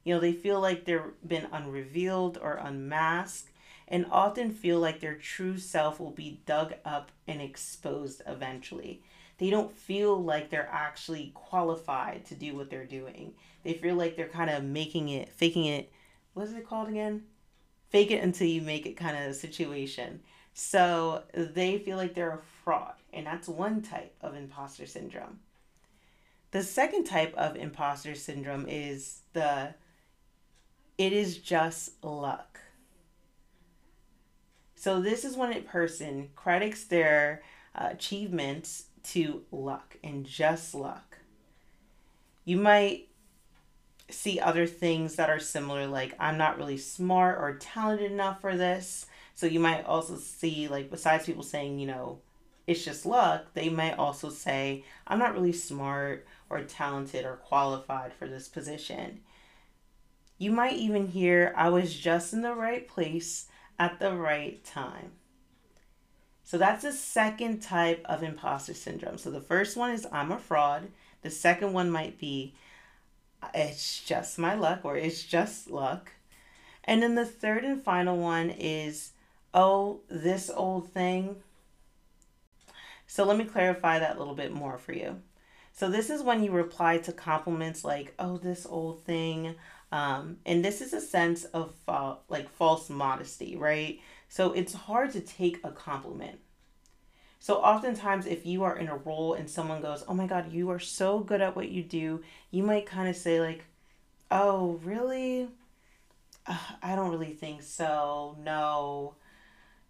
you 0.04 0.14
know, 0.14 0.20
they 0.20 0.32
feel 0.32 0.60
like 0.60 0.86
they've 0.86 1.02
been 1.28 1.48
unrevealed 1.52 2.38
or 2.40 2.54
unmasked 2.62 3.50
and 3.88 4.06
often 4.12 4.52
feel 4.52 4.78
like 4.78 5.00
their 5.00 5.16
true 5.16 5.58
self 5.58 6.00
will 6.00 6.12
be 6.12 6.42
dug 6.46 6.76
up 6.86 7.12
and 7.28 7.42
exposed 7.42 8.22
eventually. 8.28 9.02
They 9.40 9.50
don't 9.50 9.76
feel 9.76 10.24
like 10.24 10.52
they're 10.52 10.70
actually 10.72 11.32
qualified 11.34 12.26
to 12.26 12.36
do 12.36 12.56
what 12.56 12.70
they're 12.70 12.86
doing. 12.86 13.34
They 13.64 13.74
feel 13.74 13.96
like 13.96 14.16
they're 14.16 14.28
kind 14.28 14.52
of 14.52 14.64
making 14.64 15.10
it, 15.10 15.34
faking 15.34 15.66
it 15.66 15.92
what 16.40 16.48
is 16.48 16.54
it 16.54 16.66
called 16.66 16.88
again? 16.88 17.24
Fake 17.90 18.12
it 18.12 18.24
until 18.24 18.48
you 18.48 18.62
make 18.62 18.86
it 18.86 18.96
kind 18.96 19.18
of 19.18 19.36
situation. 19.36 20.22
So 20.54 21.24
they 21.34 21.80
feel 21.80 21.98
like 21.98 22.14
they're 22.14 22.32
a 22.32 22.64
fraud, 22.64 22.94
and 23.12 23.28
that's 23.28 23.50
one 23.50 23.82
type 23.82 24.16
of 24.22 24.36
imposter 24.36 24.86
syndrome. 24.86 25.40
The 26.52 26.64
second 26.64 27.04
type 27.04 27.34
of 27.36 27.58
imposter 27.58 28.16
syndrome 28.16 28.68
is 28.70 29.20
the 29.34 29.76
it 30.98 31.12
is 31.12 31.40
just 31.40 32.02
luck. 32.02 32.62
So 34.76 35.02
this 35.02 35.26
is 35.26 35.36
when 35.36 35.52
a 35.52 35.60
person 35.60 36.30
credits 36.38 36.86
their 36.86 37.44
uh, 37.76 37.90
achievements 37.92 38.86
to 39.12 39.44
luck 39.52 39.98
and 40.02 40.26
just 40.26 40.74
luck. 40.74 41.18
You 42.46 42.56
might 42.56 43.09
see 44.10 44.40
other 44.40 44.66
things 44.66 45.16
that 45.16 45.30
are 45.30 45.40
similar, 45.40 45.88
like 45.88 46.16
I'm 46.20 46.38
not 46.38 46.58
really 46.58 46.78
smart 46.78 47.38
or 47.40 47.58
talented 47.58 48.12
enough 48.12 48.42
for 48.42 48.56
this. 48.56 49.06
So 49.36 49.46
you 49.46 49.60
might 49.60 49.86
also 49.86 50.18
see, 50.18 50.68
like, 50.68 50.92
besides 50.92 51.26
people 51.26 51.44
saying, 51.44 51.80
you 51.80 51.88
know, 51.88 52.20
it's 52.68 52.84
just 52.84 53.06
luck, 53.06 53.54
they 53.54 53.70
might 53.70 53.98
also 53.98 54.30
say, 54.30 54.84
I'm 55.08 55.18
not 55.18 55.34
really 55.34 55.54
smart 55.54 56.28
or 56.50 56.62
talented 56.62 57.26
or 57.26 57.38
qualified 57.38 58.14
for 58.14 58.28
this 58.28 58.48
position. 58.48 59.22
You 60.38 60.52
might 60.52 60.76
even 60.76 61.08
hear, 61.08 61.54
I 61.56 61.70
was 61.70 61.94
just 61.94 62.34
in 62.34 62.42
the 62.42 62.54
right 62.54 62.88
place 62.88 63.48
at 63.80 64.00
the 64.00 64.14
right 64.14 64.64
time. 64.64 65.14
So 66.44 66.58
that's 66.58 66.84
the 66.84 66.92
second 66.92 67.62
type 67.62 68.04
of 68.06 68.24
imposter 68.24 68.74
syndrome. 68.74 69.18
So 69.18 69.32
the 69.32 69.40
first 69.42 69.78
one 69.78 69.92
is 69.92 70.08
I'm 70.12 70.32
a 70.32 70.38
fraud. 70.38 70.90
The 71.22 71.30
second 71.30 71.74
one 71.74 71.90
might 71.90 72.20
be 72.20 72.56
it's 73.54 74.04
just 74.04 74.40
my 74.40 74.56
luck 74.56 74.82
or 74.84 74.96
it's 74.96 75.24
just 75.24 75.70
luck. 75.70 76.12
And 76.84 77.04
then 77.04 77.16
the 77.16 77.26
third 77.26 77.64
and 77.64 77.82
final 77.82 78.18
one 78.18 78.50
is, 78.50 79.12
oh, 79.54 80.02
this 80.10 80.50
old 80.50 80.92
thing. 80.92 81.38
So 83.08 83.26
let 83.26 83.38
me 83.38 83.46
clarify 83.46 84.00
that 84.00 84.16
a 84.16 84.20
little 84.20 84.36
bit 84.36 84.54
more 84.54 84.78
for 84.78 84.94
you. 84.94 85.22
So 85.72 85.90
this 85.90 86.10
is 86.10 86.22
when 86.22 86.44
you 86.44 86.52
reply 86.52 86.98
to 87.00 87.12
compliments 87.12 87.84
like, 87.84 88.14
oh, 88.20 88.38
this 88.38 88.66
old 88.66 89.04
thing. 89.04 89.56
Um, 89.92 90.38
and 90.46 90.64
this 90.64 90.82
is 90.82 90.94
a 90.94 91.02
sense 91.02 91.46
of 91.46 91.74
uh, 91.88 92.16
like 92.28 92.50
false 92.50 92.90
modesty, 92.90 93.56
right? 93.56 94.00
So 94.28 94.54
it's 94.54 94.74
hard 94.74 95.12
to 95.14 95.22
take 95.22 95.60
a 95.64 95.72
compliment. 95.72 96.40
So 97.40 97.56
oftentimes 97.56 98.26
if 98.26 98.46
you 98.46 98.64
are 98.64 98.78
in 98.78 98.88
a 98.88 98.98
role 98.98 99.34
and 99.34 99.50
someone 99.50 99.82
goes, 99.82 100.04
"Oh 100.08 100.14
my 100.14 100.28
god, 100.28 100.52
you 100.52 100.70
are 100.72 100.80
so 100.80 101.20
good 101.20 101.42
at 101.42 101.56
what 101.56 101.70
you 101.70 101.84
do." 101.84 102.22
You 102.52 102.64
might 102.64 102.86
kind 102.86 103.10
of 103.10 103.16
say 103.16 103.40
like, 103.40 103.64
oh, 104.32 104.80
really? 104.84 105.50
Uh, 106.46 106.58
I 106.82 106.96
don't 106.96 107.12
really 107.12 107.34
think 107.34 107.64
so. 107.64 108.38
No, 108.44 109.16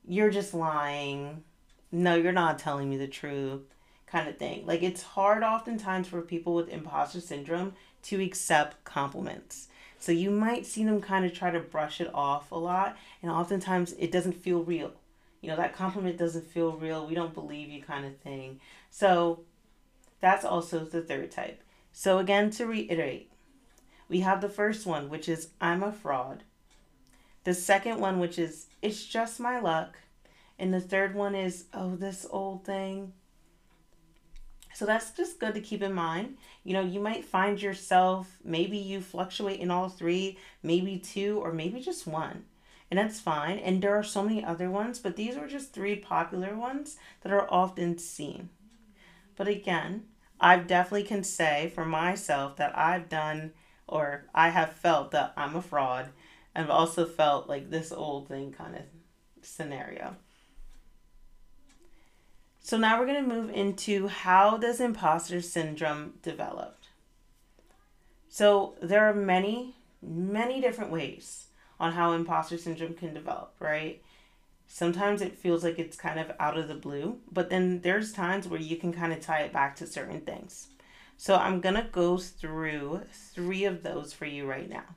you're 0.07 0.29
just 0.29 0.53
lying. 0.53 1.43
No, 1.91 2.15
you're 2.15 2.31
not 2.31 2.59
telling 2.59 2.89
me 2.89 2.97
the 2.97 3.07
truth, 3.07 3.61
kind 4.07 4.27
of 4.29 4.37
thing. 4.37 4.65
Like, 4.65 4.83
it's 4.83 5.01
hard 5.01 5.43
oftentimes 5.43 6.07
for 6.07 6.21
people 6.21 6.53
with 6.53 6.69
imposter 6.69 7.21
syndrome 7.21 7.73
to 8.03 8.21
accept 8.21 8.83
compliments. 8.83 9.67
So 9.99 10.11
you 10.11 10.31
might 10.31 10.65
see 10.65 10.85
them 10.85 11.01
kind 11.01 11.25
of 11.25 11.33
try 11.33 11.51
to 11.51 11.59
brush 11.59 11.99
it 11.99 12.09
off 12.13 12.51
a 12.51 12.55
lot, 12.55 12.95
and 13.21 13.31
oftentimes 13.31 13.93
it 13.93 14.11
doesn't 14.11 14.41
feel 14.41 14.63
real. 14.63 14.93
You 15.41 15.49
know, 15.49 15.55
that 15.55 15.75
compliment 15.75 16.17
doesn't 16.17 16.47
feel 16.47 16.73
real. 16.73 17.07
We 17.07 17.15
don't 17.15 17.33
believe 17.33 17.69
you, 17.69 17.81
kind 17.81 18.05
of 18.05 18.17
thing. 18.17 18.59
So 18.89 19.41
that's 20.19 20.45
also 20.45 20.83
the 20.85 21.01
third 21.01 21.31
type. 21.31 21.61
So, 21.91 22.19
again, 22.19 22.49
to 22.51 22.65
reiterate, 22.65 23.31
we 24.07 24.19
have 24.19 24.41
the 24.41 24.49
first 24.49 24.85
one, 24.85 25.09
which 25.09 25.29
is 25.29 25.49
I'm 25.61 25.83
a 25.83 25.91
fraud. 25.91 26.43
The 27.43 27.53
second 27.53 27.99
one, 27.99 28.19
which 28.19 28.37
is 28.37 28.67
it's 28.81 29.05
just 29.05 29.39
my 29.39 29.59
luck. 29.59 29.97
And 30.57 30.73
the 30.73 30.81
third 30.81 31.15
one 31.15 31.35
is, 31.35 31.65
oh, 31.73 31.95
this 31.95 32.25
old 32.29 32.65
thing. 32.65 33.13
So 34.73 34.85
that's 34.85 35.11
just 35.11 35.39
good 35.39 35.53
to 35.55 35.61
keep 35.61 35.81
in 35.81 35.93
mind. 35.93 36.37
You 36.63 36.73
know, 36.73 36.81
you 36.81 36.99
might 36.99 37.25
find 37.25 37.61
yourself, 37.61 38.37
maybe 38.43 38.77
you 38.77 39.01
fluctuate 39.01 39.59
in 39.59 39.71
all 39.71 39.89
three, 39.89 40.37
maybe 40.63 40.99
two, 40.99 41.39
or 41.41 41.51
maybe 41.51 41.79
just 41.79 42.07
one. 42.07 42.45
And 42.89 42.97
that's 42.97 43.19
fine. 43.19 43.59
And 43.59 43.81
there 43.81 43.95
are 43.95 44.03
so 44.03 44.23
many 44.23 44.43
other 44.43 44.69
ones, 44.69 44.99
but 44.99 45.15
these 45.15 45.37
are 45.37 45.47
just 45.47 45.73
three 45.73 45.95
popular 45.95 46.55
ones 46.55 46.97
that 47.21 47.31
are 47.31 47.51
often 47.51 47.97
seen. 47.97 48.49
But 49.35 49.47
again, 49.47 50.05
I 50.39 50.57
definitely 50.57 51.03
can 51.03 51.23
say 51.23 51.71
for 51.75 51.85
myself 51.85 52.55
that 52.57 52.77
I've 52.77 53.09
done 53.09 53.51
or 53.87 54.25
I 54.33 54.49
have 54.49 54.73
felt 54.73 55.11
that 55.11 55.33
I'm 55.37 55.55
a 55.55 55.61
fraud. 55.61 56.09
I've 56.55 56.69
also 56.69 57.05
felt 57.05 57.47
like 57.47 57.69
this 57.69 57.91
old 57.91 58.27
thing 58.27 58.51
kind 58.51 58.75
of 58.75 58.81
scenario. 59.41 60.15
So 62.59 62.77
now 62.77 62.99
we're 62.99 63.07
going 63.07 63.23
to 63.23 63.35
move 63.35 63.49
into 63.49 64.07
how 64.07 64.57
does 64.57 64.79
imposter 64.79 65.41
syndrome 65.41 66.13
develop? 66.21 66.77
So 68.29 68.75
there 68.81 69.05
are 69.05 69.13
many, 69.13 69.75
many 70.01 70.61
different 70.61 70.91
ways 70.91 71.48
on 71.79 71.93
how 71.93 72.11
imposter 72.11 72.57
syndrome 72.57 72.93
can 72.93 73.13
develop, 73.13 73.53
right? 73.59 74.01
Sometimes 74.67 75.21
it 75.21 75.37
feels 75.37 75.63
like 75.63 75.79
it's 75.79 75.97
kind 75.97 76.19
of 76.19 76.31
out 76.39 76.57
of 76.57 76.67
the 76.67 76.75
blue, 76.75 77.17
but 77.31 77.49
then 77.49 77.81
there's 77.81 78.13
times 78.13 78.47
where 78.47 78.59
you 78.59 78.75
can 78.75 78.93
kind 78.93 79.11
of 79.11 79.19
tie 79.19 79.41
it 79.41 79.53
back 79.53 79.75
to 79.77 79.87
certain 79.87 80.21
things. 80.21 80.67
So 81.17 81.35
I'm 81.35 81.59
going 81.59 81.75
to 81.75 81.87
go 81.91 82.17
through 82.17 83.01
three 83.11 83.65
of 83.65 83.83
those 83.83 84.13
for 84.13 84.25
you 84.25 84.45
right 84.45 84.69
now. 84.69 84.95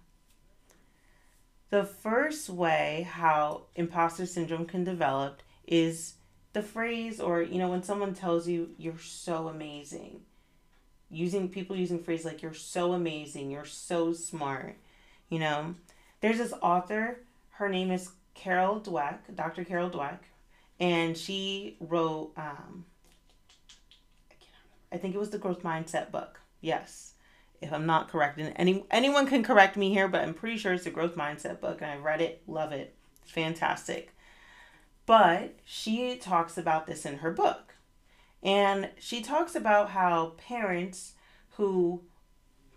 The 1.70 1.84
first 1.84 2.50
way 2.50 3.08
how 3.10 3.62
imposter 3.74 4.26
syndrome 4.26 4.66
can 4.66 4.84
develop 4.84 5.42
is 5.66 6.14
the 6.52 6.62
phrase 6.62 7.18
or 7.18 7.40
you 7.40 7.58
know 7.58 7.68
when 7.68 7.82
someone 7.82 8.12
tells 8.12 8.46
you 8.46 8.70
you're 8.76 8.98
so 8.98 9.48
amazing. 9.48 10.20
Using 11.10 11.48
people 11.48 11.74
using 11.74 12.02
phrase 12.02 12.26
like 12.26 12.42
you're 12.42 12.52
so 12.52 12.92
amazing, 12.92 13.50
you're 13.50 13.64
so 13.64 14.12
smart. 14.12 14.76
You 15.30 15.38
know, 15.38 15.74
there's 16.22 16.38
this 16.38 16.54
author, 16.62 17.18
her 17.50 17.68
name 17.68 17.90
is 17.90 18.12
Carol 18.34 18.80
Dweck, 18.80 19.18
Dr. 19.34 19.64
Carol 19.64 19.90
Dweck, 19.90 20.20
and 20.80 21.18
she 21.18 21.76
wrote, 21.80 22.32
um, 22.36 22.86
I, 24.90 24.96
think 24.96 25.14
it 25.14 25.18
was 25.18 25.30
the 25.30 25.38
Growth 25.38 25.62
Mindset 25.62 26.10
book. 26.10 26.40
Yes, 26.60 27.14
if 27.60 27.72
I'm 27.72 27.86
not 27.86 28.08
correct, 28.08 28.38
and 28.38 28.52
any 28.56 28.84
anyone 28.90 29.26
can 29.26 29.42
correct 29.42 29.76
me 29.76 29.90
here, 29.90 30.08
but 30.08 30.22
I'm 30.22 30.32
pretty 30.32 30.56
sure 30.56 30.72
it's 30.72 30.84
the 30.84 30.90
Growth 30.90 31.16
Mindset 31.16 31.60
book, 31.60 31.82
and 31.82 31.90
I 31.90 31.96
read 31.96 32.20
it, 32.20 32.42
love 32.46 32.72
it, 32.72 32.94
fantastic. 33.26 34.14
But 35.04 35.56
she 35.64 36.16
talks 36.16 36.56
about 36.56 36.86
this 36.86 37.04
in 37.04 37.18
her 37.18 37.32
book, 37.32 37.74
and 38.42 38.90
she 38.98 39.22
talks 39.22 39.56
about 39.56 39.90
how 39.90 40.34
parents 40.38 41.14
who 41.56 42.02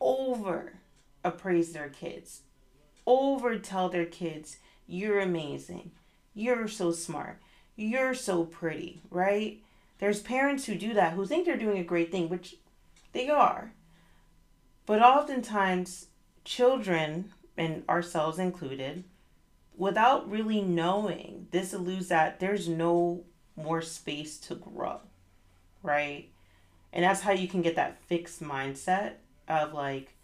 over 0.01 0.79
appraise 1.23 1.73
their 1.73 1.89
kids, 1.89 2.41
over 3.05 3.57
tell 3.57 3.89
their 3.89 4.05
kids 4.05 4.57
you're 4.87 5.19
amazing. 5.19 5.91
You're 6.33 6.67
so 6.67 6.91
smart. 6.91 7.39
You're 7.75 8.13
so 8.13 8.43
pretty, 8.43 9.01
right? 9.09 9.61
There's 9.99 10.21
parents 10.21 10.65
who 10.65 10.75
do 10.75 10.93
that 10.93 11.13
who 11.13 11.25
think 11.25 11.45
they're 11.45 11.57
doing 11.57 11.79
a 11.79 11.83
great 11.83 12.11
thing, 12.11 12.29
which 12.29 12.55
they 13.13 13.29
are. 13.29 13.71
But 14.85 15.01
oftentimes, 15.01 16.07
children, 16.43 17.31
and 17.57 17.83
ourselves 17.89 18.37
included, 18.37 19.05
without 19.77 20.29
really 20.29 20.61
knowing, 20.61 21.47
this 21.51 21.73
alludes 21.73 22.09
that 22.09 22.39
there's 22.39 22.67
no 22.67 23.23
more 23.55 23.81
space 23.81 24.37
to 24.37 24.55
grow, 24.55 24.99
right? 25.81 26.29
And 26.93 27.03
that's 27.03 27.21
how 27.21 27.31
you 27.31 27.47
can 27.47 27.61
get 27.61 27.75
that 27.75 28.01
fixed 28.03 28.43
mindset 28.43 29.13
of 29.47 29.73
like, 29.73 30.14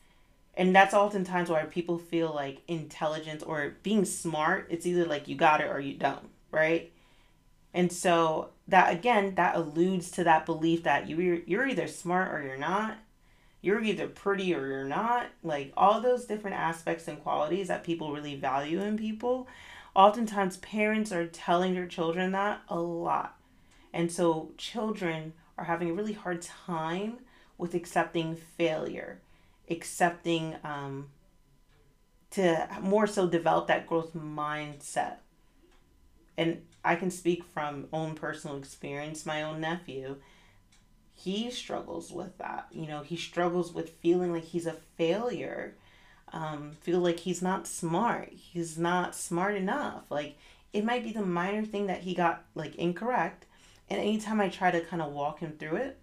and 0.56 0.76
that's 0.76 0.94
oftentimes 0.94 1.50
why 1.50 1.64
people 1.64 1.98
feel 1.98 2.34
like 2.34 2.62
intelligence 2.68 3.42
or 3.44 3.76
being 3.84 4.06
smart 4.06 4.68
it's 4.70 4.86
either 4.86 5.06
like 5.06 5.28
you 5.28 5.36
got 5.36 5.62
it 5.62 5.70
or 5.70 5.80
you 5.80 5.94
don't 5.94 6.30
right? 6.52 6.92
And 7.74 7.92
so 7.92 8.50
that 8.68 8.94
again 8.94 9.36
that 9.36 9.56
alludes 9.56 10.12
to 10.12 10.24
that 10.26 10.46
belief 10.46 10.84
that 10.84 11.08
you 11.10 11.44
you're 11.48 11.68
either 11.68 11.88
smart 11.88 12.34
or 12.34 12.46
you're 12.46 12.58
not. 12.58 12.98
You're 13.62 13.82
either 13.82 14.08
pretty 14.08 14.54
or 14.54 14.68
you're 14.68 14.84
not. 14.86 15.28
Like 15.44 15.72
all 15.78 16.02
those 16.02 16.26
different 16.26 16.58
aspects 16.58 17.08
and 17.08 17.22
qualities 17.24 17.70
that 17.70 17.84
people 17.84 18.12
really 18.12 18.36
value 18.36 18.82
in 18.82 18.98
people 18.98 19.48
oftentimes 19.94 20.58
parents 20.58 21.12
are 21.12 21.28
telling 21.28 21.74
their 21.74 21.88
children 21.88 22.32
that 22.32 22.62
a 22.70 22.80
lot. 22.80 23.38
And 23.94 24.12
so 24.12 24.52
children 24.58 25.34
are 25.58 25.66
having 25.66 25.90
a 25.90 25.94
really 25.94 26.14
hard 26.14 26.42
time 26.42 27.20
with 27.58 27.74
accepting 27.74 28.36
failure 28.36 29.20
accepting 29.70 30.56
um, 30.64 31.10
to 32.32 32.68
more 32.82 33.08
so 33.08 33.28
develop 33.28 33.68
that 33.68 33.88
growth 33.88 34.14
mindset. 34.16 35.18
And 36.38 36.64
i 36.84 36.96
can 36.96 37.12
speak 37.12 37.44
from 37.44 37.88
own 37.94 38.16
personal 38.16 38.58
experience. 38.58 39.26
My 39.26 39.44
own 39.44 39.62
nephew 39.62 40.18
he 41.14 41.52
struggles 41.52 42.12
with 42.12 42.38
that. 42.40 42.68
You 42.72 42.88
know 42.88 43.02
he 43.02 43.16
struggles 43.16 43.74
with 43.74 43.90
feeling 44.02 44.34
like 44.34 44.46
he's 44.46 44.66
a 44.66 44.78
failure 44.98 45.76
um, 46.34 46.72
feel 46.80 47.00
like 47.00 47.20
he's 47.20 47.42
not 47.42 47.68
smart. 47.68 48.30
He's 48.32 48.78
not 48.78 49.16
smart 49.16 49.56
enough. 49.56 50.04
Like 50.10 50.38
it 50.74 50.86
might 50.86 51.04
be 51.04 51.12
the 51.12 51.22
minor 51.22 51.66
thing 51.66 51.88
that 51.88 52.02
he 52.02 52.14
got 52.14 52.46
like 52.56 52.76
incorrect. 52.76 53.46
And 53.90 54.00
anytime 54.00 54.40
i 54.40 54.48
try 54.48 54.72
to 54.72 54.82
kind 54.82 55.02
of 55.02 55.12
walk 55.12 55.40
him 55.40 55.54
through 55.60 55.76
it 55.78 56.00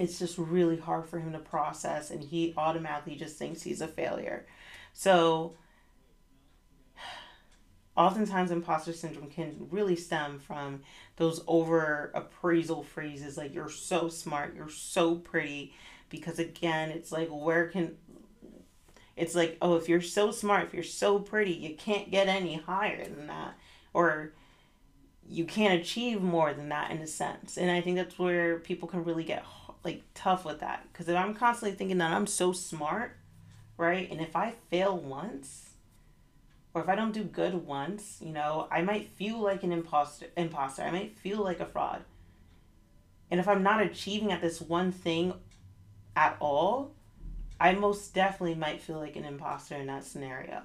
it's 0.00 0.18
just 0.18 0.38
really 0.38 0.78
hard 0.78 1.06
for 1.06 1.18
him 1.18 1.32
to 1.32 1.38
process 1.38 2.10
and 2.10 2.24
he 2.24 2.54
automatically 2.56 3.16
just 3.16 3.36
thinks 3.36 3.62
he's 3.62 3.80
a 3.80 3.88
failure. 3.88 4.46
So 4.94 5.56
oftentimes 7.96 8.50
imposter 8.50 8.94
syndrome 8.94 9.28
can 9.28 9.66
really 9.70 9.96
stem 9.96 10.38
from 10.38 10.80
those 11.16 11.42
over 11.46 12.10
appraisal 12.14 12.82
phrases 12.82 13.36
like 13.36 13.52
you're 13.52 13.68
so 13.68 14.08
smart 14.08 14.54
you're 14.54 14.70
so 14.70 15.16
pretty 15.16 15.74
because 16.08 16.38
again 16.38 16.88
it's 16.90 17.12
like 17.12 17.28
where 17.28 17.66
can 17.66 17.94
it's 19.16 19.34
like 19.34 19.58
oh 19.60 19.76
if 19.76 19.88
you're 19.88 20.00
so 20.00 20.30
smart 20.30 20.66
if 20.66 20.72
you're 20.72 20.82
so 20.82 21.18
pretty 21.18 21.52
you 21.52 21.74
can't 21.76 22.10
get 22.10 22.26
any 22.28 22.56
higher 22.56 23.04
than 23.04 23.26
that 23.26 23.54
or 23.92 24.32
you 25.28 25.44
can't 25.44 25.80
achieve 25.80 26.22
more 26.22 26.54
than 26.54 26.70
that 26.70 26.90
in 26.90 26.98
a 26.98 27.06
sense. 27.06 27.58
And 27.58 27.70
i 27.70 27.80
think 27.80 27.96
that's 27.96 28.18
where 28.18 28.60
people 28.60 28.88
can 28.88 29.04
really 29.04 29.24
get 29.24 29.44
like 29.84 30.02
tough 30.14 30.44
with 30.44 30.60
that 30.60 30.86
because 30.92 31.08
if 31.08 31.16
I'm 31.16 31.34
constantly 31.34 31.76
thinking 31.76 31.98
that 31.98 32.12
I'm 32.12 32.26
so 32.26 32.52
smart, 32.52 33.16
right? 33.76 34.10
And 34.10 34.20
if 34.20 34.36
I 34.36 34.54
fail 34.70 34.96
once, 34.96 35.70
or 36.74 36.82
if 36.82 36.88
I 36.88 36.94
don't 36.94 37.12
do 37.12 37.24
good 37.24 37.66
once, 37.66 38.18
you 38.20 38.32
know, 38.32 38.68
I 38.70 38.82
might 38.82 39.08
feel 39.08 39.38
like 39.38 39.62
an 39.62 39.72
imposter. 39.72 40.26
Imposter. 40.36 40.82
I 40.82 40.90
might 40.90 41.16
feel 41.16 41.42
like 41.42 41.60
a 41.60 41.66
fraud. 41.66 42.04
And 43.30 43.40
if 43.40 43.48
I'm 43.48 43.62
not 43.62 43.82
achieving 43.82 44.32
at 44.32 44.40
this 44.40 44.60
one 44.60 44.92
thing 44.92 45.34
at 46.14 46.36
all, 46.40 46.92
I 47.58 47.72
most 47.72 48.14
definitely 48.14 48.54
might 48.54 48.80
feel 48.80 48.98
like 48.98 49.16
an 49.16 49.24
imposter 49.24 49.76
in 49.76 49.86
that 49.86 50.04
scenario. 50.04 50.62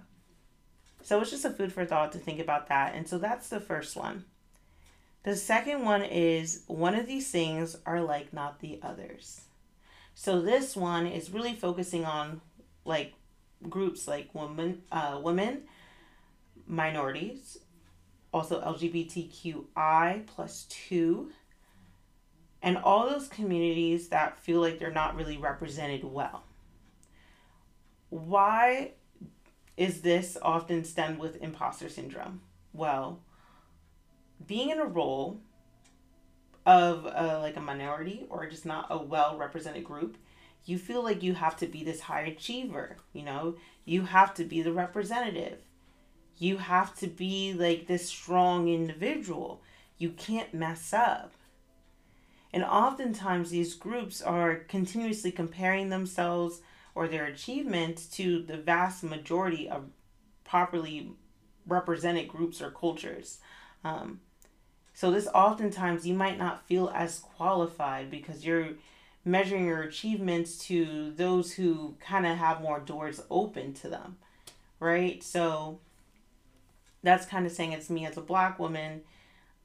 So 1.01 1.21
it's 1.21 1.29
just 1.29 1.45
a 1.45 1.51
food 1.51 1.71
for 1.71 1.85
thought 1.85 2.11
to 2.13 2.17
think 2.17 2.39
about 2.39 2.67
that. 2.67 2.95
And 2.95 3.07
so 3.07 3.17
that's 3.17 3.49
the 3.49 3.59
first 3.59 3.95
one. 3.95 4.25
The 5.25 5.35
second 5.35 5.83
one 5.83 6.03
is 6.03 6.61
one 6.67 6.93
of 6.93 7.07
these 7.07 7.31
things 7.31 7.75
are 7.83 7.99
like 7.99 8.31
not 8.31 8.59
the 8.59 8.77
others. 8.83 9.41
So 10.13 10.39
this 10.39 10.75
one 10.75 11.07
is 11.07 11.31
really 11.31 11.55
focusing 11.55 12.05
on 12.05 12.41
like 12.85 13.13
groups 13.67 14.07
like 14.07 14.29
women, 14.35 14.83
uh, 14.91 15.19
women, 15.23 15.63
minorities, 16.67 17.57
also 18.31 18.61
LGBTQI 18.61 20.27
plus 20.27 20.67
two, 20.69 21.31
and 22.61 22.77
all 22.77 23.09
those 23.09 23.27
communities 23.27 24.09
that 24.09 24.39
feel 24.39 24.61
like 24.61 24.77
they're 24.77 24.91
not 24.91 25.15
really 25.15 25.37
represented 25.37 26.03
well. 26.03 26.43
why 28.09 28.91
is 29.75 30.01
this 30.01 30.37
often 30.41 30.83
stemmed 30.83 31.17
with 31.17 31.41
imposter 31.41 31.89
syndrome? 31.89 32.41
Well, 32.73 33.19
being 34.45 34.69
in 34.69 34.79
a 34.79 34.85
role 34.85 35.39
of 36.65 37.05
a, 37.05 37.39
like 37.39 37.57
a 37.57 37.61
minority 37.61 38.25
or 38.29 38.47
just 38.49 38.65
not 38.65 38.87
a 38.89 38.97
well 38.97 39.37
represented 39.37 39.83
group, 39.83 40.17
you 40.65 40.77
feel 40.77 41.03
like 41.03 41.21
you 41.21 41.33
have 41.35 41.55
to 41.57 41.67
be 41.67 41.83
this 41.83 42.01
high 42.01 42.21
achiever, 42.21 42.97
you 43.13 43.23
know? 43.23 43.55
You 43.85 44.03
have 44.03 44.33
to 44.35 44.43
be 44.43 44.61
the 44.61 44.73
representative. 44.73 45.59
You 46.37 46.57
have 46.57 46.95
to 46.95 47.07
be 47.07 47.53
like 47.53 47.87
this 47.87 48.07
strong 48.07 48.67
individual. 48.67 49.61
You 49.97 50.09
can't 50.09 50.53
mess 50.53 50.91
up. 50.91 51.33
And 52.51 52.63
oftentimes, 52.63 53.49
these 53.49 53.75
groups 53.75 54.21
are 54.21 54.55
continuously 54.55 55.31
comparing 55.31 55.89
themselves 55.89 56.61
or 56.95 57.07
their 57.07 57.25
achievements 57.25 58.07
to 58.07 58.41
the 58.41 58.57
vast 58.57 59.03
majority 59.03 59.69
of 59.69 59.89
properly 60.45 61.11
represented 61.67 62.27
groups 62.27 62.61
or 62.61 62.71
cultures. 62.71 63.39
Um, 63.83 64.21
so, 64.95 65.11
this 65.11 65.27
oftentimes 65.27 66.07
you 66.07 66.15
might 66.15 66.39
not 66.39 66.65
feel 66.65 66.91
as 66.95 67.19
qualified 67.19 68.09
because 68.09 68.45
you're 68.45 68.69
measuring 69.23 69.65
your 69.65 69.83
achievements 69.83 70.57
to 70.67 71.11
those 71.11 71.53
who 71.53 71.95
kind 71.99 72.25
of 72.25 72.37
have 72.37 72.61
more 72.61 72.79
doors 72.79 73.21
open 73.29 73.73
to 73.73 73.89
them, 73.89 74.17
right? 74.79 75.21
So, 75.21 75.79
that's 77.03 77.25
kind 77.25 77.45
of 77.45 77.51
saying 77.51 77.73
it's 77.73 77.89
me 77.89 78.05
as 78.05 78.17
a 78.17 78.21
black 78.21 78.57
woman 78.57 79.01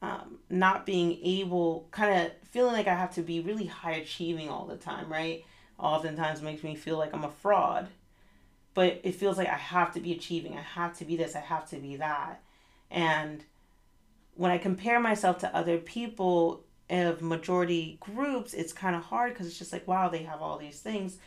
um, 0.03 0.39
not 0.49 0.87
being 0.87 1.19
able, 1.23 1.87
kind 1.91 2.27
of 2.27 2.33
feeling 2.51 2.73
like 2.73 2.87
I 2.87 2.95
have 2.95 3.15
to 3.15 3.23
be 3.23 3.41
really 3.41 3.67
high 3.67 3.93
achieving 3.93 4.49
all 4.49 4.67
the 4.67 4.77
time, 4.77 5.11
right? 5.13 5.45
Oftentimes 5.79 6.43
makes 6.43 6.63
me 6.63 6.75
feel 6.75 6.97
like 6.97 7.15
I'm 7.15 7.25
a 7.25 7.31
fraud. 7.31 7.89
But 8.73 9.01
it 9.03 9.15
feels 9.15 9.37
like 9.37 9.49
I 9.49 9.57
have 9.57 9.93
to 9.95 10.01
be 10.01 10.13
achieving. 10.13 10.57
I 10.57 10.63
have 10.63 10.97
to 10.99 11.05
be 11.05 11.17
this. 11.17 11.37
I 11.37 11.41
have 11.41 11.69
to 11.71 11.77
be 11.77 11.97
that. 11.97 12.41
And 12.91 13.45
when 14.41 14.51
I 14.51 14.57
compare 14.57 14.99
myself 14.99 15.37
to 15.41 15.55
other 15.55 15.77
people 15.77 16.65
of 16.89 17.21
majority 17.21 17.99
groups, 18.01 18.55
it's 18.55 18.73
kind 18.73 18.97
of 18.97 19.03
hard 19.03 19.35
because 19.35 19.47
it's 19.47 19.59
just 19.59 19.71
like, 19.71 19.87
wow, 19.87 20.09
they 20.09 20.23
have 20.23 20.41
all 20.41 20.57
these 20.57 20.81
things. 20.81 21.19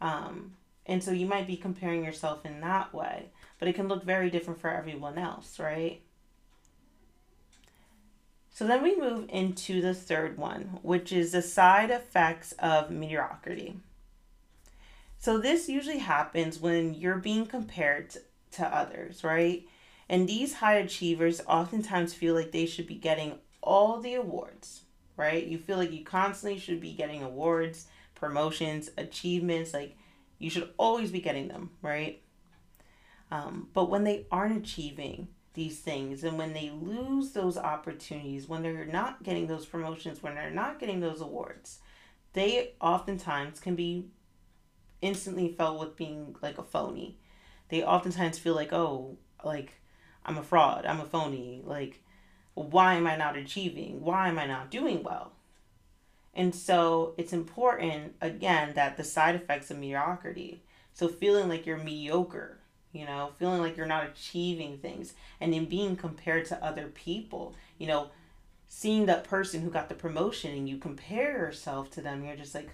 Um, 0.00 0.54
and 0.86 1.04
so 1.04 1.10
you 1.10 1.26
might 1.26 1.46
be 1.46 1.58
comparing 1.58 2.02
yourself 2.02 2.46
in 2.46 2.62
that 2.62 2.94
way, 2.94 3.28
but 3.58 3.68
it 3.68 3.74
can 3.74 3.88
look 3.88 4.04
very 4.04 4.30
different 4.30 4.58
for 4.58 4.70
everyone 4.70 5.18
else, 5.18 5.58
right? 5.58 6.00
So 8.54 8.66
then 8.66 8.82
we 8.82 8.96
move 8.96 9.28
into 9.28 9.82
the 9.82 9.92
third 9.92 10.38
one, 10.38 10.78
which 10.80 11.12
is 11.12 11.32
the 11.32 11.42
side 11.42 11.90
effects 11.90 12.52
of 12.52 12.90
mediocrity. 12.90 13.76
So 15.18 15.36
this 15.36 15.68
usually 15.68 15.98
happens 15.98 16.58
when 16.58 16.94
you're 16.94 17.18
being 17.18 17.44
compared 17.44 18.08
to, 18.12 18.22
to 18.52 18.66
others, 18.66 19.22
right? 19.22 19.66
And 20.12 20.28
these 20.28 20.52
high 20.52 20.74
achievers 20.74 21.40
oftentimes 21.48 22.12
feel 22.12 22.34
like 22.34 22.52
they 22.52 22.66
should 22.66 22.86
be 22.86 22.96
getting 22.96 23.38
all 23.62 23.98
the 23.98 24.12
awards, 24.12 24.82
right? 25.16 25.42
You 25.42 25.56
feel 25.56 25.78
like 25.78 25.90
you 25.90 26.04
constantly 26.04 26.58
should 26.58 26.82
be 26.82 26.92
getting 26.92 27.22
awards, 27.22 27.86
promotions, 28.14 28.90
achievements, 28.98 29.72
like 29.72 29.96
you 30.38 30.50
should 30.50 30.68
always 30.76 31.10
be 31.10 31.22
getting 31.22 31.48
them, 31.48 31.70
right? 31.80 32.20
Um, 33.30 33.68
but 33.72 33.88
when 33.88 34.04
they 34.04 34.26
aren't 34.30 34.58
achieving, 34.58 35.28
these 35.54 35.80
things 35.80 36.24
and 36.24 36.38
when 36.38 36.52
they 36.54 36.70
lose 36.70 37.32
those 37.32 37.58
opportunities 37.58 38.48
when 38.48 38.62
they're 38.62 38.86
not 38.86 39.22
getting 39.22 39.46
those 39.46 39.66
promotions 39.66 40.22
when 40.22 40.34
they're 40.34 40.50
not 40.50 40.78
getting 40.78 41.00
those 41.00 41.20
awards 41.20 41.80
they 42.32 42.72
oftentimes 42.80 43.60
can 43.60 43.74
be 43.74 44.06
instantly 45.02 45.48
felt 45.48 45.78
with 45.78 45.94
being 45.94 46.34
like 46.40 46.56
a 46.56 46.62
phony 46.62 47.18
they 47.68 47.82
oftentimes 47.82 48.38
feel 48.38 48.54
like 48.54 48.72
oh 48.72 49.18
like 49.44 49.74
i'm 50.24 50.38
a 50.38 50.42
fraud 50.42 50.86
i'm 50.86 51.00
a 51.00 51.04
phony 51.04 51.62
like 51.64 52.02
why 52.54 52.94
am 52.94 53.06
i 53.06 53.16
not 53.16 53.36
achieving? 53.36 54.02
Why 54.02 54.28
am 54.28 54.38
i 54.38 54.46
not 54.46 54.70
doing 54.70 55.02
well? 55.02 55.32
And 56.34 56.54
so 56.54 57.14
it's 57.18 57.32
important 57.32 58.14
again 58.20 58.74
that 58.74 58.96
the 58.96 59.04
side 59.04 59.34
effects 59.34 59.70
of 59.70 59.78
mediocrity. 59.78 60.62
So 60.94 61.08
feeling 61.08 61.48
like 61.48 61.66
you're 61.66 61.78
mediocre 61.78 62.58
you 62.92 63.06
know, 63.06 63.30
feeling 63.38 63.62
like 63.62 63.74
you're 63.78 63.86
not 63.86 64.06
achieving 64.06 64.76
things 64.76 65.14
and 65.40 65.50
then 65.50 65.64
being 65.64 65.96
compared 65.96 66.44
to 66.44 66.62
other 66.62 66.88
people, 66.88 67.54
you 67.78 67.86
know, 67.86 68.08
seeing 68.68 69.06
that 69.06 69.24
person 69.24 69.62
who 69.62 69.70
got 69.70 69.88
the 69.88 69.94
promotion 69.94 70.50
and 70.52 70.68
you 70.68 70.76
compare 70.76 71.32
yourself 71.38 71.90
to 71.90 72.02
them, 72.02 72.22
you're 72.22 72.36
just 72.36 72.54
like, 72.54 72.68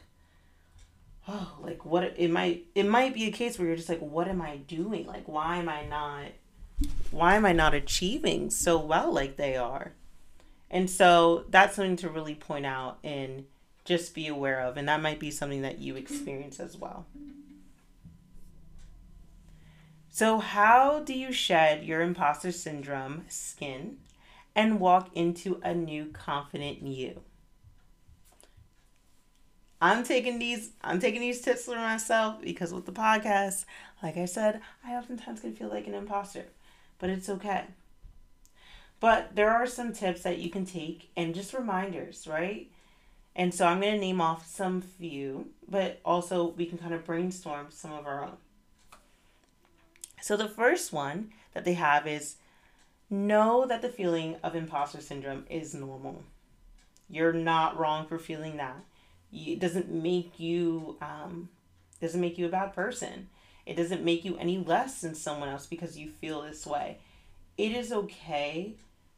oh, 1.28 1.52
like 1.60 1.84
what 1.84 2.02
it 2.02 2.32
might 2.32 2.66
it 2.74 2.84
might 2.84 3.14
be 3.14 3.26
a 3.26 3.30
case 3.30 3.60
where 3.60 3.68
you're 3.68 3.76
just 3.76 3.88
like, 3.88 4.00
what 4.00 4.26
am 4.26 4.42
I 4.42 4.56
doing? 4.56 5.06
Like 5.06 5.28
why 5.28 5.58
am 5.58 5.68
I 5.68 5.84
not 5.86 6.32
why 7.10 7.36
am 7.36 7.44
I 7.44 7.52
not 7.52 7.74
achieving 7.74 8.50
so 8.50 8.78
well 8.78 9.12
like 9.12 9.36
they 9.36 9.56
are? 9.56 9.92
And 10.70 10.88
so 10.90 11.44
that's 11.48 11.76
something 11.76 11.96
to 11.96 12.08
really 12.08 12.34
point 12.34 12.66
out 12.66 12.98
and 13.02 13.44
just 13.84 14.14
be 14.14 14.28
aware 14.28 14.60
of. 14.60 14.76
And 14.76 14.88
that 14.88 15.00
might 15.00 15.18
be 15.18 15.30
something 15.30 15.62
that 15.62 15.78
you 15.78 15.96
experience 15.96 16.60
as 16.60 16.76
well. 16.76 17.06
So, 20.10 20.38
how 20.40 21.00
do 21.00 21.14
you 21.14 21.32
shed 21.32 21.84
your 21.84 22.00
imposter 22.00 22.50
syndrome 22.50 23.24
skin 23.28 23.98
and 24.54 24.80
walk 24.80 25.10
into 25.14 25.60
a 25.62 25.74
new 25.74 26.06
confident 26.06 26.82
you? 26.82 27.20
I'm 29.80 30.02
taking 30.02 30.40
these 30.40 30.72
I'm 30.82 30.98
taking 30.98 31.20
these 31.20 31.40
tips 31.40 31.66
for 31.66 31.76
myself 31.76 32.42
because 32.42 32.74
with 32.74 32.84
the 32.84 32.92
podcast, 32.92 33.64
like 34.02 34.16
I 34.16 34.24
said, 34.24 34.60
I 34.84 34.94
oftentimes 34.94 35.40
can 35.40 35.54
feel 35.54 35.68
like 35.68 35.86
an 35.86 35.94
imposter, 35.94 36.46
but 36.98 37.10
it's 37.10 37.28
okay. 37.28 37.64
But 39.00 39.36
there 39.36 39.50
are 39.50 39.66
some 39.66 39.92
tips 39.92 40.22
that 40.22 40.38
you 40.38 40.50
can 40.50 40.64
take 40.64 41.10
and 41.16 41.34
just 41.34 41.54
reminders, 41.54 42.26
right? 42.26 42.70
And 43.36 43.54
so 43.54 43.66
I'm 43.66 43.80
going 43.80 43.94
to 43.94 44.00
name 44.00 44.20
off 44.20 44.48
some 44.48 44.80
few, 44.80 45.50
but 45.68 46.00
also 46.04 46.48
we 46.48 46.66
can 46.66 46.78
kind 46.78 46.92
of 46.92 47.04
brainstorm 47.04 47.68
some 47.70 47.92
of 47.92 48.06
our 48.06 48.24
own. 48.24 48.36
So 50.20 50.36
the 50.36 50.48
first 50.48 50.92
one 50.92 51.30
that 51.54 51.64
they 51.64 51.74
have 51.74 52.06
is 52.08 52.36
know 53.08 53.64
that 53.66 53.82
the 53.82 53.88
feeling 53.88 54.36
of 54.42 54.56
imposter 54.56 55.00
syndrome 55.00 55.44
is 55.48 55.74
normal. 55.74 56.24
You're 57.08 57.32
not 57.32 57.78
wrong 57.78 58.06
for 58.06 58.18
feeling 58.18 58.56
that. 58.56 58.76
It 59.32 59.60
doesn't 59.60 59.88
make 59.90 60.38
you 60.40 60.96
um, 61.00 61.48
doesn't 62.00 62.20
make 62.20 62.38
you 62.38 62.46
a 62.46 62.50
bad 62.50 62.74
person. 62.74 63.28
It 63.68 63.76
doesn't 63.76 64.02
make 64.02 64.24
you 64.24 64.38
any 64.38 64.56
less 64.56 65.02
than 65.02 65.14
someone 65.14 65.50
else 65.50 65.66
because 65.66 65.98
you 65.98 66.08
feel 66.08 66.40
this 66.40 66.66
way. 66.66 66.96
It 67.58 67.72
is 67.72 67.92
okay 67.92 68.76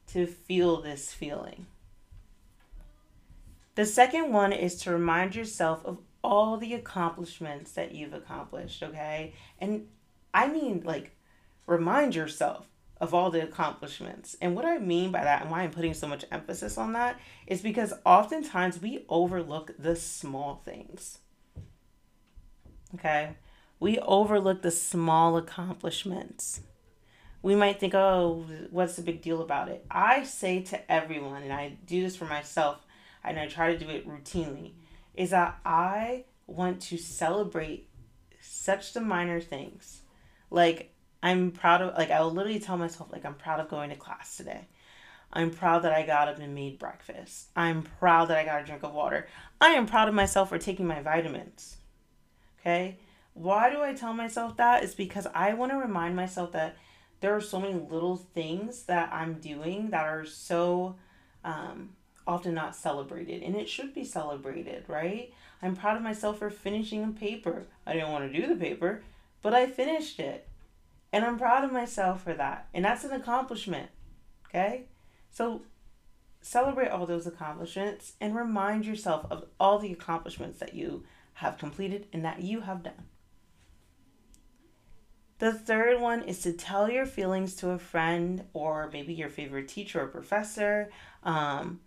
to 0.08 0.26
feel 0.26 0.82
this 0.82 1.12
feeling. 1.12 1.66
The 3.76 3.86
second 3.86 4.32
one 4.32 4.52
is 4.52 4.74
to 4.82 4.90
remind 4.90 5.36
yourself 5.36 5.86
of 5.86 5.98
all 6.24 6.56
the 6.56 6.74
accomplishments 6.74 7.70
that 7.72 7.94
you've 7.94 8.12
accomplished, 8.12 8.82
okay? 8.82 9.34
And 9.60 9.86
I 10.34 10.48
mean, 10.48 10.82
like, 10.84 11.12
remind 11.68 12.16
yourself 12.16 12.66
of 13.00 13.14
all 13.14 13.30
the 13.30 13.44
accomplishments. 13.44 14.36
And 14.42 14.56
what 14.56 14.64
I 14.64 14.78
mean 14.78 15.12
by 15.12 15.22
that 15.22 15.42
and 15.42 15.50
why 15.50 15.62
I'm 15.62 15.70
putting 15.70 15.94
so 15.94 16.08
much 16.08 16.24
emphasis 16.32 16.76
on 16.76 16.92
that 16.94 17.20
is 17.46 17.62
because 17.62 17.94
oftentimes 18.04 18.82
we 18.82 19.04
overlook 19.08 19.70
the 19.78 19.94
small 19.94 20.60
things. 20.64 21.18
Okay? 22.96 23.36
We 23.80 23.98
overlook 23.98 24.62
the 24.62 24.70
small 24.70 25.36
accomplishments. 25.36 26.60
We 27.42 27.56
might 27.56 27.80
think, 27.80 27.94
oh, 27.94 28.44
what's 28.70 28.96
the 28.96 29.02
big 29.02 29.22
deal 29.22 29.40
about 29.40 29.70
it? 29.70 29.84
I 29.90 30.24
say 30.24 30.60
to 30.64 30.92
everyone, 30.92 31.42
and 31.42 31.52
I 31.52 31.78
do 31.86 32.02
this 32.02 32.14
for 32.14 32.26
myself, 32.26 32.84
and 33.24 33.38
I 33.38 33.46
try 33.48 33.72
to 33.72 33.78
do 33.78 33.90
it 33.90 34.06
routinely, 34.06 34.72
is 35.14 35.30
that 35.30 35.58
I 35.64 36.26
want 36.46 36.82
to 36.82 36.98
celebrate 36.98 37.88
such 38.40 38.92
the 38.92 39.00
minor 39.00 39.40
things 39.40 40.02
like 40.50 40.92
I'm 41.22 41.50
proud 41.50 41.82
of 41.82 41.94
like 41.96 42.10
I 42.10 42.20
will 42.20 42.30
literally 42.30 42.60
tell 42.60 42.76
myself 42.76 43.12
like 43.12 43.24
I'm 43.24 43.34
proud 43.34 43.60
of 43.60 43.68
going 43.68 43.90
to 43.90 43.96
class 43.96 44.36
today. 44.36 44.68
I'm 45.32 45.50
proud 45.50 45.82
that 45.82 45.92
I 45.92 46.04
got 46.04 46.28
up 46.28 46.38
and 46.40 46.54
made 46.54 46.78
breakfast. 46.78 47.50
I'm 47.54 47.82
proud 47.82 48.28
that 48.28 48.38
I 48.38 48.44
got 48.44 48.62
a 48.62 48.64
drink 48.64 48.82
of 48.82 48.92
water. 48.92 49.28
I 49.60 49.68
am 49.68 49.86
proud 49.86 50.08
of 50.08 50.14
myself 50.14 50.48
for 50.48 50.58
taking 50.58 50.86
my 50.86 51.02
vitamins. 51.02 51.76
Okay? 52.60 52.98
Why 53.40 53.70
do 53.70 53.80
I 53.80 53.94
tell 53.94 54.12
myself 54.12 54.58
that? 54.58 54.84
Is 54.84 54.94
because 54.94 55.26
I 55.34 55.54
want 55.54 55.72
to 55.72 55.78
remind 55.78 56.14
myself 56.14 56.52
that 56.52 56.76
there 57.20 57.34
are 57.34 57.40
so 57.40 57.58
many 57.58 57.72
little 57.72 58.16
things 58.16 58.82
that 58.82 59.10
I'm 59.14 59.34
doing 59.40 59.88
that 59.90 60.04
are 60.04 60.26
so 60.26 60.96
um, 61.42 61.90
often 62.26 62.52
not 62.52 62.76
celebrated, 62.76 63.42
and 63.42 63.56
it 63.56 63.66
should 63.66 63.94
be 63.94 64.04
celebrated, 64.04 64.84
right? 64.88 65.32
I'm 65.62 65.74
proud 65.74 65.96
of 65.96 66.02
myself 66.02 66.38
for 66.38 66.50
finishing 66.50 67.02
a 67.02 67.08
paper. 67.08 67.66
I 67.86 67.94
didn't 67.94 68.12
want 68.12 68.30
to 68.30 68.40
do 68.40 68.46
the 68.46 68.56
paper, 68.60 69.02
but 69.40 69.54
I 69.54 69.66
finished 69.66 70.20
it. 70.20 70.46
And 71.10 71.24
I'm 71.24 71.38
proud 71.38 71.64
of 71.64 71.72
myself 71.72 72.22
for 72.22 72.34
that. 72.34 72.68
And 72.74 72.84
that's 72.84 73.04
an 73.04 73.12
accomplishment. 73.12 73.88
Okay? 74.48 74.84
So 75.30 75.62
celebrate 76.42 76.88
all 76.88 77.06
those 77.06 77.26
accomplishments 77.26 78.12
and 78.20 78.36
remind 78.36 78.84
yourself 78.84 79.26
of 79.30 79.46
all 79.58 79.78
the 79.78 79.92
accomplishments 79.92 80.58
that 80.60 80.74
you 80.74 81.04
have 81.34 81.56
completed 81.56 82.06
and 82.12 82.22
that 82.24 82.42
you 82.42 82.60
have 82.60 82.82
done. 82.82 83.06
The 85.40 85.54
third 85.54 86.02
one 86.02 86.22
is 86.22 86.42
to 86.42 86.52
tell 86.52 86.90
your 86.90 87.06
feelings 87.06 87.56
to 87.56 87.70
a 87.70 87.78
friend 87.78 88.44
or 88.52 88.90
maybe 88.92 89.14
your 89.14 89.30
favorite 89.30 89.68
teacher 89.68 90.02
or 90.02 90.06
professor, 90.06 90.90
um, 91.22 91.80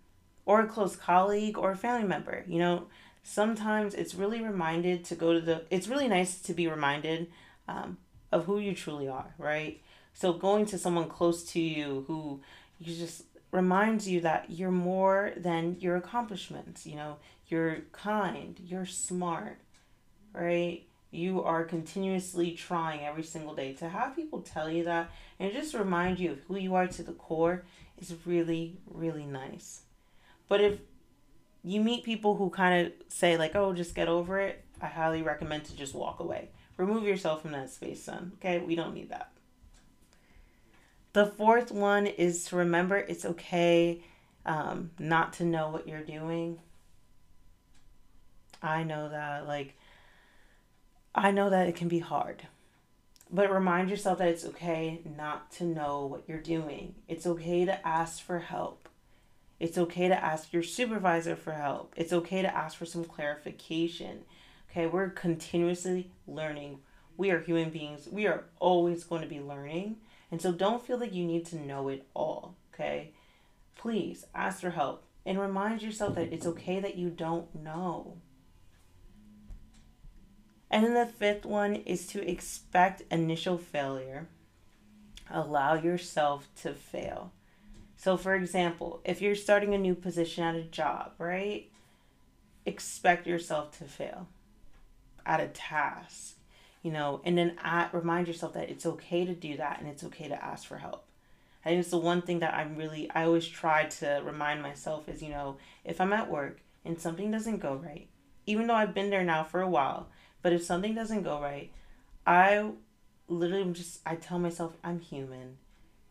or 0.44 0.60
a 0.62 0.66
close 0.66 0.96
colleague 0.96 1.56
or 1.56 1.70
a 1.70 1.76
family 1.76 2.06
member. 2.06 2.44
You 2.48 2.58
know, 2.58 2.86
sometimes 3.22 3.94
it's 3.94 4.16
really 4.16 4.42
reminded 4.42 5.04
to 5.04 5.14
go 5.14 5.32
to 5.32 5.40
the, 5.40 5.62
it's 5.70 5.86
really 5.86 6.08
nice 6.08 6.40
to 6.42 6.52
be 6.52 6.66
reminded 6.66 7.28
um, 7.68 7.96
of 8.32 8.44
who 8.46 8.58
you 8.58 8.74
truly 8.74 9.06
are, 9.06 9.32
right? 9.38 9.80
So 10.14 10.32
going 10.32 10.66
to 10.66 10.78
someone 10.78 11.08
close 11.08 11.44
to 11.52 11.60
you 11.60 12.04
who 12.08 12.40
you 12.80 12.92
just 12.92 13.22
reminds 13.52 14.08
you 14.08 14.20
that 14.22 14.50
you're 14.50 14.72
more 14.72 15.32
than 15.36 15.76
your 15.78 15.94
accomplishments, 15.94 16.86
you 16.86 16.96
know, 16.96 17.18
you're 17.46 17.82
kind, 17.92 18.58
you're 18.58 18.84
smart, 18.84 19.58
right? 20.32 20.88
You 21.14 21.42
are 21.42 21.64
continuously 21.64 22.52
trying 22.52 23.00
every 23.04 23.22
single 23.22 23.54
day. 23.54 23.72
To 23.74 23.88
have 23.88 24.16
people 24.16 24.40
tell 24.40 24.68
you 24.68 24.84
that 24.84 25.10
and 25.38 25.52
just 25.52 25.74
remind 25.74 26.18
you 26.18 26.32
of 26.32 26.40
who 26.48 26.56
you 26.56 26.74
are 26.74 26.86
to 26.88 27.02
the 27.02 27.12
core 27.12 27.64
is 27.98 28.14
really, 28.24 28.76
really 28.90 29.24
nice. 29.24 29.82
But 30.48 30.60
if 30.60 30.78
you 31.62 31.80
meet 31.80 32.04
people 32.04 32.36
who 32.36 32.50
kind 32.50 32.86
of 32.86 32.92
say, 33.08 33.36
like, 33.36 33.54
oh, 33.54 33.72
just 33.72 33.94
get 33.94 34.08
over 34.08 34.40
it, 34.40 34.64
I 34.80 34.86
highly 34.86 35.22
recommend 35.22 35.64
to 35.66 35.76
just 35.76 35.94
walk 35.94 36.20
away. 36.20 36.48
Remove 36.76 37.04
yourself 37.04 37.42
from 37.42 37.52
that 37.52 37.70
space, 37.70 38.02
son. 38.02 38.32
Okay? 38.38 38.58
We 38.58 38.74
don't 38.74 38.94
need 38.94 39.10
that. 39.10 39.30
The 41.12 41.26
fourth 41.26 41.70
one 41.70 42.06
is 42.06 42.46
to 42.46 42.56
remember 42.56 42.96
it's 42.96 43.24
okay 43.24 44.02
um, 44.44 44.90
not 44.98 45.34
to 45.34 45.44
know 45.44 45.68
what 45.70 45.86
you're 45.86 46.02
doing. 46.02 46.58
I 48.60 48.82
know 48.82 49.08
that, 49.08 49.46
like, 49.46 49.76
I 51.14 51.30
know 51.30 51.48
that 51.50 51.68
it 51.68 51.76
can 51.76 51.88
be 51.88 52.00
hard. 52.00 52.48
But 53.30 53.52
remind 53.52 53.90
yourself 53.90 54.18
that 54.18 54.28
it's 54.28 54.44
okay 54.44 55.00
not 55.16 55.50
to 55.52 55.64
know 55.64 56.06
what 56.06 56.24
you're 56.26 56.38
doing. 56.38 56.94
It's 57.08 57.26
okay 57.26 57.64
to 57.64 57.86
ask 57.86 58.22
for 58.22 58.40
help. 58.40 58.88
It's 59.60 59.78
okay 59.78 60.08
to 60.08 60.24
ask 60.24 60.52
your 60.52 60.62
supervisor 60.62 61.36
for 61.36 61.52
help. 61.52 61.94
It's 61.96 62.12
okay 62.12 62.42
to 62.42 62.54
ask 62.54 62.76
for 62.76 62.84
some 62.84 63.04
clarification. 63.04 64.24
Okay, 64.70 64.86
we're 64.86 65.10
continuously 65.10 66.10
learning. 66.26 66.80
We 67.16 67.30
are 67.30 67.40
human 67.40 67.70
beings. 67.70 68.08
We 68.10 68.26
are 68.26 68.44
always 68.58 69.04
going 69.04 69.22
to 69.22 69.28
be 69.28 69.40
learning. 69.40 69.96
And 70.30 70.42
so 70.42 70.50
don't 70.50 70.84
feel 70.84 70.98
like 70.98 71.14
you 71.14 71.24
need 71.24 71.46
to 71.46 71.56
know 71.56 71.88
it 71.88 72.06
all. 72.12 72.56
Okay, 72.74 73.12
please 73.76 74.26
ask 74.34 74.60
for 74.60 74.70
help 74.70 75.04
and 75.24 75.38
remind 75.38 75.80
yourself 75.80 76.16
that 76.16 76.32
it's 76.32 76.46
okay 76.46 76.80
that 76.80 76.96
you 76.96 77.08
don't 77.08 77.54
know. 77.54 78.18
And 80.74 80.84
then 80.84 80.94
the 80.94 81.06
fifth 81.06 81.46
one 81.46 81.76
is 81.76 82.04
to 82.08 82.28
expect 82.28 83.04
initial 83.08 83.58
failure. 83.58 84.26
Allow 85.30 85.74
yourself 85.74 86.48
to 86.62 86.74
fail. 86.74 87.30
So, 87.96 88.16
for 88.16 88.34
example, 88.34 89.00
if 89.04 89.22
you're 89.22 89.36
starting 89.36 89.72
a 89.72 89.78
new 89.78 89.94
position 89.94 90.42
at 90.42 90.56
a 90.56 90.64
job, 90.64 91.12
right? 91.18 91.70
Expect 92.66 93.28
yourself 93.28 93.78
to 93.78 93.84
fail 93.84 94.26
at 95.24 95.38
a 95.38 95.46
task, 95.46 96.38
you 96.82 96.90
know, 96.90 97.20
and 97.24 97.38
then 97.38 97.56
at, 97.62 97.94
remind 97.94 98.26
yourself 98.26 98.54
that 98.54 98.68
it's 98.68 98.84
okay 98.84 99.24
to 99.24 99.32
do 99.32 99.56
that 99.56 99.78
and 99.78 99.88
it's 99.88 100.02
okay 100.02 100.26
to 100.26 100.44
ask 100.44 100.66
for 100.66 100.78
help. 100.78 101.04
I 101.64 101.68
think 101.68 101.82
it's 101.82 101.90
the 101.90 101.98
one 101.98 102.20
thing 102.20 102.40
that 102.40 102.52
I'm 102.52 102.74
really, 102.74 103.08
I 103.14 103.26
always 103.26 103.46
try 103.46 103.84
to 103.84 104.20
remind 104.24 104.60
myself 104.60 105.08
is, 105.08 105.22
you 105.22 105.28
know, 105.28 105.56
if 105.84 106.00
I'm 106.00 106.12
at 106.12 106.28
work 106.28 106.58
and 106.84 107.00
something 107.00 107.30
doesn't 107.30 107.60
go 107.60 107.76
right, 107.76 108.08
even 108.44 108.66
though 108.66 108.74
I've 108.74 108.92
been 108.92 109.10
there 109.10 109.24
now 109.24 109.44
for 109.44 109.60
a 109.60 109.68
while, 109.68 110.08
but 110.44 110.52
if 110.52 110.62
something 110.62 110.94
doesn't 110.94 111.22
go 111.22 111.40
right, 111.40 111.70
I 112.26 112.70
literally 113.28 113.72
just 113.72 114.00
I 114.04 114.16
tell 114.16 114.38
myself 114.38 114.76
I'm 114.84 115.00
human, 115.00 115.56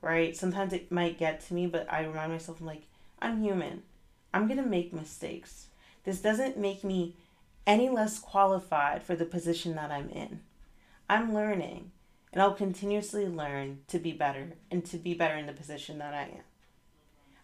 right? 0.02 0.36
Sometimes 0.36 0.74
it 0.74 0.92
might 0.92 1.20
get 1.20 1.40
to 1.42 1.54
me, 1.54 1.68
but 1.68 1.86
I 1.94 2.04
remind 2.04 2.32
myself 2.32 2.60
I'm 2.60 2.66
like 2.66 2.88
I'm 3.22 3.44
human. 3.44 3.84
I'm 4.34 4.50
to 4.50 4.64
make 4.64 4.92
mistakes. 4.92 5.68
This 6.04 6.20
doesn't 6.20 6.58
make 6.58 6.84
me 6.84 7.16
any 7.68 7.90
less 7.90 8.18
qualified 8.18 9.04
for 9.04 9.16
the 9.16 9.24
position 9.24 9.76
that 9.76 9.92
I'm 9.92 10.10
in. 10.10 10.40
I'm 11.08 11.32
learning, 11.32 11.92
and 12.32 12.42
I'll 12.42 12.56
continuously 12.56 13.28
learn 13.28 13.82
to 13.90 14.00
be 14.00 14.14
better 14.14 14.54
and 14.72 14.84
to 14.86 14.98
be 14.98 15.14
better 15.14 15.36
in 15.36 15.46
the 15.46 15.54
position 15.54 16.00
that 16.00 16.16
I 16.16 16.24
am. 16.24 16.53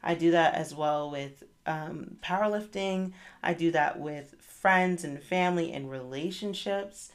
I 0.02 0.16
do 0.16 0.32
that 0.32 0.56
as 0.56 0.74
well 0.74 1.10
with 1.12 1.44
um, 1.66 2.18
powerlifting. 2.22 3.14
I 3.44 3.54
do 3.54 3.72
that 3.72 4.00
with 4.00 4.36
friends 4.40 5.04
and 5.04 5.22
family 5.22 5.72
and 5.72 5.90
relationships 5.90 7.12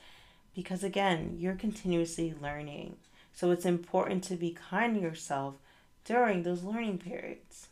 because, 0.55 0.85
again, 0.85 1.37
you're 1.39 1.55
continuously 1.55 2.35
learning. 2.41 2.97
So 3.33 3.51
it's 3.51 3.67
important 3.67 4.23
to 4.25 4.37
be 4.37 4.57
kind 4.71 4.95
to 4.95 5.01
yourself 5.01 5.57
during 6.05 6.43
those 6.43 6.63
learning 6.63 6.99
periods. 6.99 7.69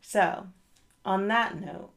So, 0.00 0.48
on 1.04 1.28
that 1.28 1.60
note, 1.60 1.90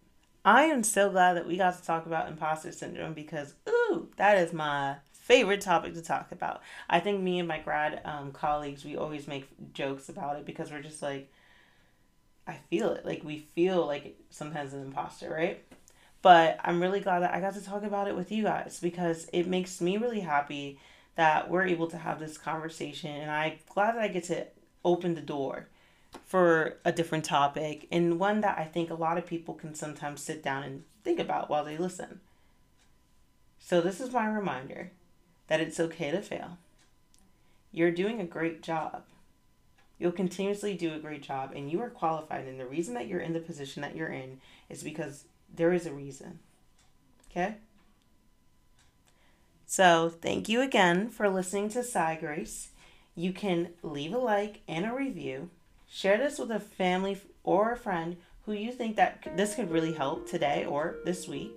I 0.46 0.64
am 0.64 0.84
so 0.84 1.10
glad 1.10 1.34
that 1.34 1.48
we 1.48 1.58
got 1.58 1.78
to 1.78 1.86
talk 1.86 2.06
about 2.06 2.28
imposter 2.28 2.72
syndrome 2.72 3.14
because, 3.14 3.56
ooh, 3.68 4.10
that 4.18 4.38
is 4.38 4.54
my 4.54 4.96
favorite 5.30 5.62
topic 5.62 5.94
to 5.94 6.02
talk 6.02 6.32
about. 6.32 6.62
I 6.90 7.00
think 7.00 7.22
me 7.22 7.38
and 7.38 7.48
my 7.48 7.60
grad 7.60 8.02
um, 8.04 8.32
colleagues, 8.32 8.84
we 8.84 8.98
always 8.98 9.28
make 9.28 9.48
jokes 9.74 10.10
about 10.10 10.38
it 10.38 10.46
because 10.46 10.72
we're 10.72 10.82
just 10.82 11.04
like, 11.04 11.32
I 12.48 12.58
feel 12.72 12.90
it. 12.94 13.06
Like 13.06 13.24
we 13.24 13.38
feel 13.38 13.86
like 13.86 14.18
sometimes 14.32 14.74
an 14.74 14.82
imposter, 14.82 15.30
right? 15.30 15.64
But 16.24 16.60
I'm 16.64 16.82
really 16.82 17.00
glad 17.00 17.20
that 17.20 17.36
I 17.36 17.40
got 17.40 17.54
to 17.54 17.64
talk 17.64 17.84
about 17.84 18.08
it 18.08 18.16
with 18.16 18.32
you 18.32 18.42
guys 18.42 18.80
because 18.82 19.30
it 19.32 19.46
makes 19.46 19.80
me 19.80 19.98
really 19.98 20.22
happy 20.22 20.80
that 21.16 21.48
we're 21.48 21.68
able 21.68 21.88
to 21.88 21.98
have 21.98 22.20
this 22.20 22.40
conversation 22.40 23.12
and 23.12 23.30
I'm 23.30 23.54
glad 23.72 23.96
that 23.96 24.02
I 24.02 24.08
get 24.08 24.24
to 24.26 24.48
open 24.84 25.14
the 25.14 25.22
door 25.22 25.68
for 26.26 26.78
a 26.84 26.92
different 26.92 27.24
topic 27.24 27.88
and 27.92 28.20
one 28.20 28.42
that 28.42 28.58
I 28.58 28.64
think 28.64 28.90
a 28.90 28.96
lot 28.96 29.20
of 29.20 29.28
people 29.28 29.54
can 29.54 29.76
sometimes 29.76 30.22
sit 30.22 30.42
down 30.42 30.64
and 30.64 30.84
think 31.04 31.20
about 31.20 31.52
while 31.52 31.64
they 31.64 31.78
listen. 31.78 32.20
So 33.60 33.80
this 33.80 34.02
is 34.02 34.12
my 34.12 34.28
reminder 34.28 34.92
that 35.50 35.60
it's 35.60 35.80
okay 35.80 36.12
to 36.12 36.22
fail. 36.22 36.58
You're 37.72 37.92
doing 37.92 38.22
a 38.22 38.26
great 38.26 38.64
job. 38.64 39.04
You'll 39.98 40.14
continuously 40.14 40.76
do 40.76 40.94
a 40.94 41.00
great 41.00 41.22
job 41.22 41.52
and 41.54 41.70
you 41.70 41.82
are 41.82 41.90
qualified. 41.90 42.48
And 42.48 42.60
the 42.60 42.66
reason 42.66 42.94
that 42.94 43.08
you're 43.08 43.20
in 43.20 43.34
the 43.34 43.40
position 43.40 43.82
that 43.82 43.96
you're 43.96 44.08
in 44.08 44.40
is 44.70 44.82
because 44.82 45.26
there 45.54 45.74
is 45.74 45.86
a 45.86 45.92
reason. 45.92 46.40
Okay? 47.30 47.56
So, 49.66 50.10
thank 50.10 50.50
you 50.50 50.62
again 50.62 51.10
for 51.10 51.30
listening 51.30 51.70
to 51.70 51.84
Psy 51.84 52.16
Grace. 52.16 52.70
You 53.16 53.34
can 53.34 53.70
leave 53.84 54.14
a 54.14 54.18
like 54.18 54.62
and 54.68 54.86
a 54.86 54.96
review. 54.96 55.50
Share 55.88 56.18
this 56.18 56.40
with 56.40 56.50
a 56.50 56.60
family 56.60 57.20
or 57.44 57.74
a 57.74 57.78
friend 57.78 58.18
who 58.46 58.54
you 58.54 58.72
think 58.72 58.96
that 58.96 59.24
this 59.36 59.56
could 59.56 59.70
really 59.70 59.94
help 59.94 60.28
today 60.28 60.66
or 60.66 60.98
this 61.06 61.28
week. 61.28 61.52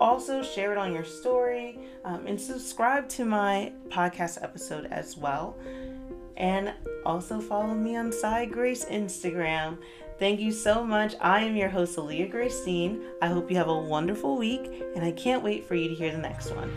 Also, 0.00 0.42
share 0.42 0.72
it 0.72 0.78
on 0.78 0.92
your 0.92 1.04
story 1.04 1.78
um, 2.04 2.26
and 2.26 2.40
subscribe 2.40 3.08
to 3.10 3.24
my 3.24 3.72
podcast 3.88 4.42
episode 4.42 4.86
as 4.90 5.16
well. 5.16 5.56
And 6.36 6.72
also 7.06 7.40
follow 7.40 7.74
me 7.74 7.96
on 7.96 8.10
Psy 8.10 8.46
Grace 8.46 8.84
Instagram. 8.86 9.78
Thank 10.18 10.40
you 10.40 10.52
so 10.52 10.84
much. 10.84 11.14
I 11.20 11.40
am 11.40 11.56
your 11.56 11.68
host, 11.68 11.96
Aaliyah 11.96 12.30
Gracine. 12.30 13.02
I 13.20 13.28
hope 13.28 13.50
you 13.50 13.56
have 13.56 13.68
a 13.68 13.78
wonderful 13.78 14.36
week, 14.36 14.70
and 14.94 15.04
I 15.04 15.12
can't 15.12 15.42
wait 15.42 15.64
for 15.66 15.74
you 15.74 15.88
to 15.88 15.94
hear 15.94 16.12
the 16.12 16.18
next 16.18 16.50
one. 16.52 16.72